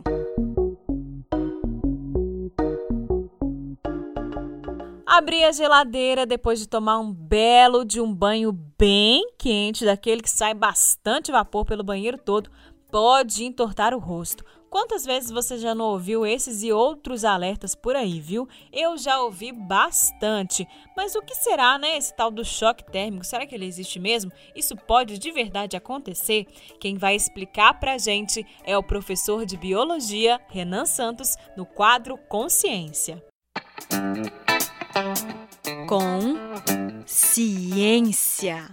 Abrir 5.13 5.43
a 5.43 5.51
geladeira 5.51 6.25
depois 6.25 6.57
de 6.57 6.69
tomar 6.69 6.97
um 6.97 7.11
belo 7.11 7.83
de 7.83 7.99
um 7.99 8.15
banho 8.15 8.53
bem 8.53 9.33
quente, 9.37 9.83
daquele 9.83 10.21
que 10.21 10.29
sai 10.29 10.53
bastante 10.53 11.33
vapor 11.33 11.65
pelo 11.65 11.83
banheiro 11.83 12.17
todo, 12.17 12.49
pode 12.89 13.43
entortar 13.43 13.93
o 13.93 13.99
rosto. 13.99 14.45
Quantas 14.69 15.03
vezes 15.03 15.29
você 15.29 15.57
já 15.57 15.75
não 15.75 15.87
ouviu 15.87 16.25
esses 16.25 16.63
e 16.63 16.71
outros 16.71 17.25
alertas 17.25 17.75
por 17.75 17.93
aí, 17.93 18.21
viu? 18.21 18.47
Eu 18.71 18.97
já 18.97 19.21
ouvi 19.21 19.51
bastante. 19.51 20.65
Mas 20.95 21.13
o 21.13 21.21
que 21.21 21.35
será, 21.35 21.77
né, 21.77 21.97
esse 21.97 22.15
tal 22.15 22.31
do 22.31 22.45
choque 22.45 22.89
térmico? 22.89 23.25
Será 23.25 23.45
que 23.45 23.53
ele 23.53 23.65
existe 23.65 23.99
mesmo? 23.99 24.31
Isso 24.55 24.77
pode 24.77 25.19
de 25.19 25.29
verdade 25.29 25.75
acontecer? 25.75 26.45
Quem 26.79 26.95
vai 26.95 27.17
explicar 27.17 27.77
pra 27.81 27.97
gente 27.97 28.47
é 28.63 28.77
o 28.77 28.83
professor 28.83 29.45
de 29.45 29.57
biologia, 29.57 30.39
Renan 30.47 30.85
Santos, 30.85 31.35
no 31.57 31.65
quadro 31.65 32.17
Consciência. 32.29 33.21
Com 35.87 36.35
ciência. 37.05 38.69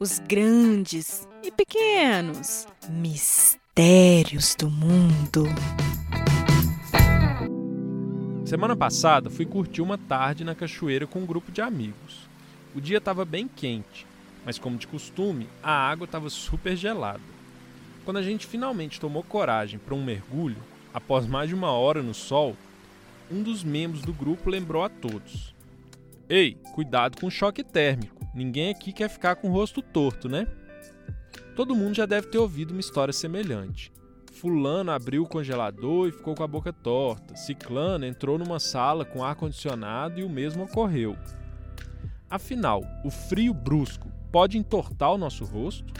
Os 0.00 0.18
grandes 0.18 1.28
e 1.42 1.50
pequenos 1.50 2.66
mistérios 2.88 4.56
do 4.56 4.68
mundo. 4.68 5.44
Semana 8.44 8.74
passada 8.74 9.30
fui 9.30 9.46
curtir 9.46 9.80
uma 9.80 9.96
tarde 9.96 10.44
na 10.44 10.54
cachoeira 10.54 11.06
com 11.06 11.20
um 11.20 11.26
grupo 11.26 11.52
de 11.52 11.60
amigos. 11.60 12.28
O 12.74 12.80
dia 12.80 12.98
estava 12.98 13.24
bem 13.24 13.48
quente, 13.48 14.06
mas 14.44 14.58
como 14.58 14.76
de 14.76 14.88
costume, 14.88 15.48
a 15.62 15.72
água 15.72 16.04
estava 16.04 16.28
super 16.30 16.76
gelada. 16.76 17.20
Quando 18.04 18.16
a 18.16 18.22
gente 18.22 18.46
finalmente 18.46 19.00
tomou 19.00 19.22
coragem 19.22 19.78
para 19.78 19.94
um 19.94 20.04
mergulho, 20.04 20.58
após 20.92 21.26
mais 21.26 21.48
de 21.48 21.54
uma 21.54 21.70
hora 21.70 22.02
no 22.02 22.12
sol, 22.12 22.56
um 23.30 23.42
dos 23.42 23.64
membros 23.64 24.02
do 24.02 24.12
grupo 24.12 24.50
lembrou 24.50 24.82
a 24.82 24.88
todos: 24.88 25.54
Ei, 26.28 26.56
cuidado 26.74 27.20
com 27.20 27.26
o 27.26 27.30
choque 27.30 27.62
térmico. 27.62 28.26
Ninguém 28.34 28.70
aqui 28.70 28.92
quer 28.92 29.08
ficar 29.08 29.36
com 29.36 29.48
o 29.48 29.52
rosto 29.52 29.80
torto, 29.80 30.28
né? 30.28 30.46
Todo 31.54 31.76
mundo 31.76 31.94
já 31.94 32.04
deve 32.04 32.26
ter 32.26 32.38
ouvido 32.38 32.72
uma 32.72 32.80
história 32.80 33.12
semelhante. 33.12 33.92
Fulano 34.32 34.90
abriu 34.90 35.22
o 35.22 35.28
congelador 35.28 36.08
e 36.08 36.12
ficou 36.12 36.34
com 36.34 36.42
a 36.42 36.48
boca 36.48 36.72
torta. 36.72 37.36
Ciclano 37.36 38.04
entrou 38.04 38.36
numa 38.36 38.58
sala 38.58 39.04
com 39.04 39.22
ar 39.22 39.36
condicionado 39.36 40.18
e 40.18 40.24
o 40.24 40.28
mesmo 40.28 40.64
ocorreu. 40.64 41.16
Afinal, 42.28 42.82
o 43.04 43.10
frio 43.10 43.54
brusco 43.54 44.10
pode 44.32 44.58
entortar 44.58 45.12
o 45.12 45.18
nosso 45.18 45.44
rosto? 45.44 45.94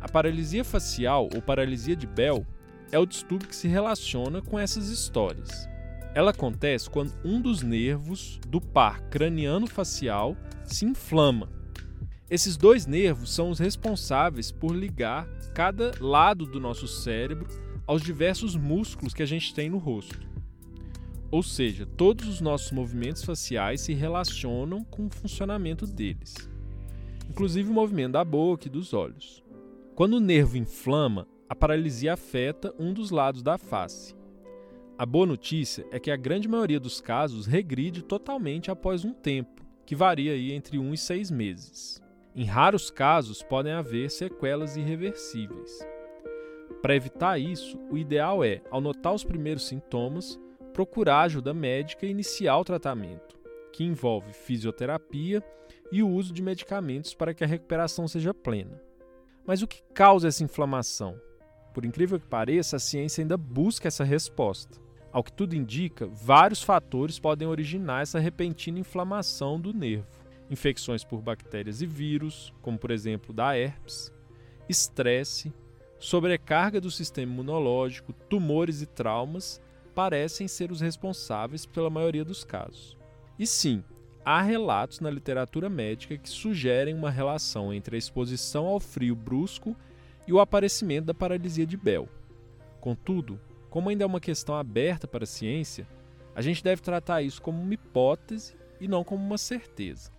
A 0.00 0.08
paralisia 0.08 0.64
facial 0.64 1.28
ou 1.32 1.40
paralisia 1.40 1.94
de 1.94 2.08
Bell 2.08 2.44
é 2.90 2.98
o 2.98 3.06
distúrbio 3.06 3.48
que 3.48 3.54
se 3.54 3.68
relaciona 3.68 4.42
com 4.42 4.58
essas 4.58 4.88
histórias. 4.88 5.71
Ela 6.14 6.30
acontece 6.30 6.90
quando 6.90 7.12
um 7.24 7.40
dos 7.40 7.62
nervos 7.62 8.38
do 8.46 8.60
par 8.60 9.00
craniano-facial 9.08 10.36
se 10.64 10.84
inflama. 10.84 11.48
Esses 12.28 12.56
dois 12.56 12.86
nervos 12.86 13.34
são 13.34 13.50
os 13.50 13.58
responsáveis 13.58 14.52
por 14.52 14.74
ligar 14.74 15.26
cada 15.54 15.92
lado 16.00 16.46
do 16.46 16.60
nosso 16.60 16.86
cérebro 16.86 17.46
aos 17.86 18.02
diversos 18.02 18.54
músculos 18.56 19.14
que 19.14 19.22
a 19.22 19.26
gente 19.26 19.54
tem 19.54 19.70
no 19.70 19.78
rosto. 19.78 20.20
Ou 21.30 21.42
seja, 21.42 21.86
todos 21.86 22.28
os 22.28 22.40
nossos 22.42 22.72
movimentos 22.72 23.24
faciais 23.24 23.80
se 23.80 23.94
relacionam 23.94 24.84
com 24.84 25.06
o 25.06 25.10
funcionamento 25.10 25.86
deles, 25.86 26.34
inclusive 27.28 27.70
o 27.70 27.72
movimento 27.72 28.12
da 28.12 28.24
boca 28.24 28.66
e 28.66 28.70
dos 28.70 28.92
olhos. 28.92 29.42
Quando 29.94 30.14
o 30.14 30.20
nervo 30.20 30.58
inflama, 30.58 31.26
a 31.48 31.54
paralisia 31.54 32.12
afeta 32.12 32.74
um 32.78 32.92
dos 32.92 33.10
lados 33.10 33.42
da 33.42 33.56
face. 33.56 34.14
A 35.02 35.04
boa 35.04 35.26
notícia 35.26 35.84
é 35.90 35.98
que 35.98 36.12
a 36.12 36.16
grande 36.16 36.46
maioria 36.46 36.78
dos 36.78 37.00
casos 37.00 37.44
regride 37.44 38.04
totalmente 38.04 38.70
após 38.70 39.04
um 39.04 39.12
tempo, 39.12 39.66
que 39.84 39.96
varia 39.96 40.30
aí 40.30 40.52
entre 40.52 40.78
1 40.78 40.94
e 40.94 40.96
6 40.96 41.30
meses. 41.32 42.00
Em 42.36 42.44
raros 42.44 42.88
casos 42.88 43.42
podem 43.42 43.72
haver 43.72 44.12
sequelas 44.12 44.76
irreversíveis. 44.76 45.80
Para 46.80 46.94
evitar 46.94 47.36
isso, 47.36 47.80
o 47.90 47.98
ideal 47.98 48.44
é, 48.44 48.62
ao 48.70 48.80
notar 48.80 49.12
os 49.12 49.24
primeiros 49.24 49.66
sintomas, 49.66 50.38
procurar 50.72 51.22
ajuda 51.22 51.52
médica 51.52 52.06
e 52.06 52.10
iniciar 52.10 52.56
o 52.58 52.64
tratamento, 52.64 53.36
que 53.72 53.82
envolve 53.82 54.32
fisioterapia 54.32 55.42
e 55.90 56.00
o 56.00 56.08
uso 56.08 56.32
de 56.32 56.40
medicamentos 56.40 57.12
para 57.12 57.34
que 57.34 57.42
a 57.42 57.48
recuperação 57.48 58.06
seja 58.06 58.32
plena. 58.32 58.80
Mas 59.44 59.62
o 59.62 59.66
que 59.66 59.82
causa 59.92 60.28
essa 60.28 60.44
inflamação? 60.44 61.20
Por 61.74 61.84
incrível 61.84 62.20
que 62.20 62.26
pareça, 62.28 62.76
a 62.76 62.78
ciência 62.78 63.20
ainda 63.20 63.36
busca 63.36 63.88
essa 63.88 64.04
resposta. 64.04 64.81
Ao 65.12 65.22
que 65.22 65.32
tudo 65.32 65.54
indica, 65.54 66.06
vários 66.06 66.62
fatores 66.62 67.18
podem 67.18 67.46
originar 67.46 68.00
essa 68.00 68.18
repentina 68.18 68.78
inflamação 68.78 69.60
do 69.60 69.72
nervo. 69.72 70.06
Infecções 70.50 71.04
por 71.04 71.20
bactérias 71.20 71.82
e 71.82 71.86
vírus, 71.86 72.52
como 72.62 72.78
por 72.78 72.90
exemplo 72.90 73.32
da 73.32 73.54
herpes, 73.54 74.10
estresse, 74.68 75.52
sobrecarga 75.98 76.80
do 76.80 76.90
sistema 76.90 77.30
imunológico, 77.30 78.12
tumores 78.12 78.80
e 78.80 78.86
traumas 78.86 79.60
parecem 79.94 80.48
ser 80.48 80.72
os 80.72 80.80
responsáveis 80.80 81.66
pela 81.66 81.90
maioria 81.90 82.24
dos 82.24 82.42
casos. 82.42 82.96
E 83.38 83.46
sim, 83.46 83.84
há 84.24 84.40
relatos 84.40 85.00
na 85.00 85.10
literatura 85.10 85.68
médica 85.68 86.16
que 86.16 86.28
sugerem 86.28 86.94
uma 86.94 87.10
relação 87.10 87.72
entre 87.72 87.96
a 87.96 87.98
exposição 87.98 88.66
ao 88.66 88.80
frio 88.80 89.14
brusco 89.14 89.76
e 90.26 90.32
o 90.32 90.40
aparecimento 90.40 91.06
da 91.06 91.14
paralisia 91.14 91.66
de 91.66 91.76
Bell. 91.76 92.08
Contudo, 92.80 93.38
como 93.72 93.88
ainda 93.88 94.04
é 94.04 94.06
uma 94.06 94.20
questão 94.20 94.54
aberta 94.54 95.08
para 95.08 95.24
a 95.24 95.26
ciência, 95.26 95.88
a 96.34 96.42
gente 96.42 96.62
deve 96.62 96.82
tratar 96.82 97.22
isso 97.22 97.40
como 97.40 97.62
uma 97.62 97.72
hipótese 97.72 98.54
e 98.78 98.86
não 98.86 99.02
como 99.02 99.24
uma 99.24 99.38
certeza. 99.38 100.12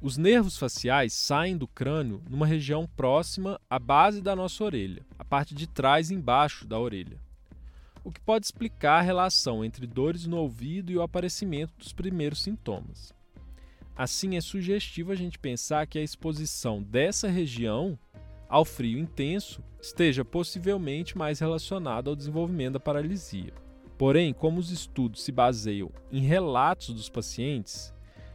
Os 0.00 0.16
nervos 0.16 0.56
faciais 0.56 1.12
saem 1.12 1.56
do 1.56 1.66
crânio 1.66 2.22
numa 2.30 2.46
região 2.46 2.86
próxima 2.86 3.60
à 3.68 3.76
base 3.76 4.22
da 4.22 4.36
nossa 4.36 4.62
orelha, 4.62 5.04
a 5.18 5.24
parte 5.24 5.52
de 5.52 5.66
trás 5.66 6.12
embaixo 6.12 6.64
da 6.64 6.78
orelha, 6.78 7.18
o 8.04 8.12
que 8.12 8.20
pode 8.20 8.46
explicar 8.46 9.00
a 9.00 9.02
relação 9.02 9.64
entre 9.64 9.84
dores 9.84 10.24
no 10.24 10.36
ouvido 10.36 10.92
e 10.92 10.96
o 10.96 11.02
aparecimento 11.02 11.74
dos 11.76 11.92
primeiros 11.92 12.40
sintomas. 12.40 13.12
Assim, 13.96 14.36
é 14.36 14.40
sugestivo 14.40 15.10
a 15.10 15.16
gente 15.16 15.40
pensar 15.40 15.88
que 15.88 15.98
a 15.98 16.04
exposição 16.04 16.80
dessa 16.80 17.26
região 17.26 17.98
ao 18.48 18.64
frio 18.64 18.98
intenso 18.98 19.62
esteja 19.80 20.24
possivelmente 20.24 21.16
mais 21.16 21.38
relacionado 21.38 22.10
ao 22.10 22.16
desenvolvimento 22.16 22.74
da 22.74 22.80
paralisia. 22.80 23.52
Porém, 23.98 24.32
como 24.32 24.60
os 24.60 24.70
estudos 24.70 25.22
se 25.22 25.32
baseiam 25.32 25.90
em 26.12 26.20
relatos 26.20 26.94
dos 26.94 27.08
pacientes, 27.08 27.94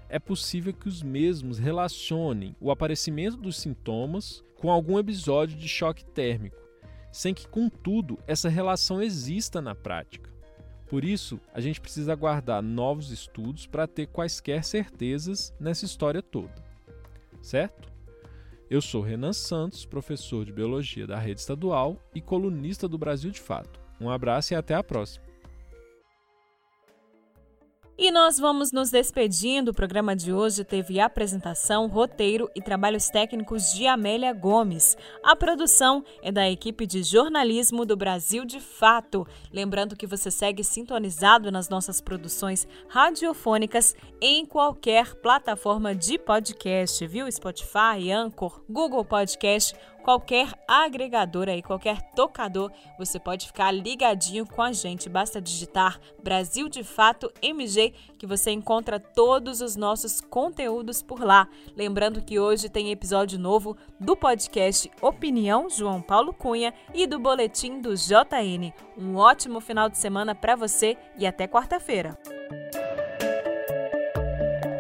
é 0.10 0.20
possível 0.20 0.74
que 0.74 0.90
os 0.90 1.02
mesmos 1.02 1.58
relacionem 1.58 2.56
o 2.60 2.72
aparecimento 2.72 3.38
dos 3.38 3.58
sintomas 3.58 4.44
com 4.56 4.70
algum 4.72 5.00
episódio 5.00 5.58
de 5.58 5.68
choque 5.68 6.04
térmico, 6.04 6.58
sem 7.12 7.34
que, 7.34 7.48
contudo, 7.48 8.18
essa 8.28 8.50
relação 8.50 9.02
exista 9.02 9.62
na 9.62 9.74
prática. 9.74 10.32
Por 10.88 11.06
isso, 11.06 11.40
a 11.54 11.62
gente 11.62 11.80
precisa 11.80 12.12
aguardar 12.12 12.62
novos 12.62 13.12
estudos 13.12 13.66
para 13.66 13.88
ter 13.88 14.08
quaisquer 14.08 14.64
certezas 14.64 15.54
nessa 15.60 15.86
história 15.86 16.22
toda. 16.22 16.54
Certo? 17.42 17.91
Eu 18.72 18.80
sou 18.80 19.02
Renan 19.02 19.34
Santos, 19.34 19.86
professor 19.86 20.46
de 20.46 20.54
Biologia 20.54 21.06
da 21.06 21.20
Rede 21.20 21.42
Estadual 21.42 22.02
e 22.16 22.22
colunista 22.22 22.88
do 22.88 22.98
Brasil 22.98 23.30
de 23.30 23.42
Fato. 23.42 23.82
Um 24.00 24.10
abraço 24.10 24.54
e 24.54 24.56
até 24.56 24.74
a 24.74 24.82
próxima. 24.82 25.26
E 28.02 28.10
nós 28.10 28.40
vamos 28.40 28.72
nos 28.72 28.90
despedindo. 28.90 29.70
O 29.70 29.76
programa 29.76 30.16
de 30.16 30.34
hoje 30.34 30.64
teve 30.64 31.00
apresentação, 31.00 31.86
roteiro 31.86 32.50
e 32.56 32.60
trabalhos 32.60 33.10
técnicos 33.10 33.72
de 33.74 33.86
Amélia 33.86 34.34
Gomes. 34.34 34.98
A 35.24 35.36
produção 35.36 36.04
é 36.24 36.32
da 36.32 36.50
equipe 36.50 36.88
de 36.88 37.04
jornalismo 37.04 37.86
do 37.86 37.96
Brasil 37.96 38.44
de 38.44 38.60
Fato. 38.60 39.28
Lembrando 39.54 39.96
que 39.96 40.08
você 40.08 40.32
segue 40.32 40.64
sintonizado 40.64 41.52
nas 41.52 41.70
nossas 41.70 42.02
produções 42.02 42.68
radiofônicas 42.90 43.96
em 44.20 44.48
qualquer 44.48 45.14
plataforma 45.18 45.94
de 45.94 46.18
podcast, 46.18 47.06
viu? 47.06 47.32
Spotify, 47.32 48.12
Anchor, 48.12 48.64
Google 48.68 49.06
Podcast 49.06 49.76
qualquer 50.02 50.54
agregador 50.68 51.48
aí, 51.50 51.62
qualquer 51.62 52.02
tocador, 52.14 52.72
você 52.98 53.20
pode 53.20 53.48
ficar 53.48 53.72
ligadinho 53.72 54.46
com 54.46 54.62
a 54.62 54.72
gente. 54.72 55.10
Basta 55.10 55.42
digitar 55.42 56.00
Brasil 56.24 56.68
de 56.68 56.84
Fato 56.84 57.32
MG 57.42 57.94
que 58.18 58.28
você 58.28 58.52
encontra 58.52 59.00
todos 59.00 59.62
os 59.62 59.76
nossos 59.76 60.22
conteúdos 60.22 61.02
por 61.02 61.22
lá. 61.22 61.48
Lembrando 61.76 62.22
que 62.22 62.40
hoje 62.40 62.70
tem 62.70 62.92
episódio 62.92 63.40
novo 63.40 63.78
do 64.00 64.16
podcast 64.16 64.92
Opinião 65.02 65.70
João 65.70 66.02
Paulo 66.02 66.34
Cunha 66.34 66.74
e 66.94 67.08
do 67.08 67.20
boletim 67.20 67.80
do 67.80 67.96
JN. 67.96 68.74
Um 68.98 69.16
ótimo 69.16 69.60
final 69.60 69.90
de 69.90 69.98
semana 69.98 70.36
para 70.36 70.56
você 70.56 70.98
e 71.18 71.26
até 71.26 71.48
quarta-feira. 71.48 72.18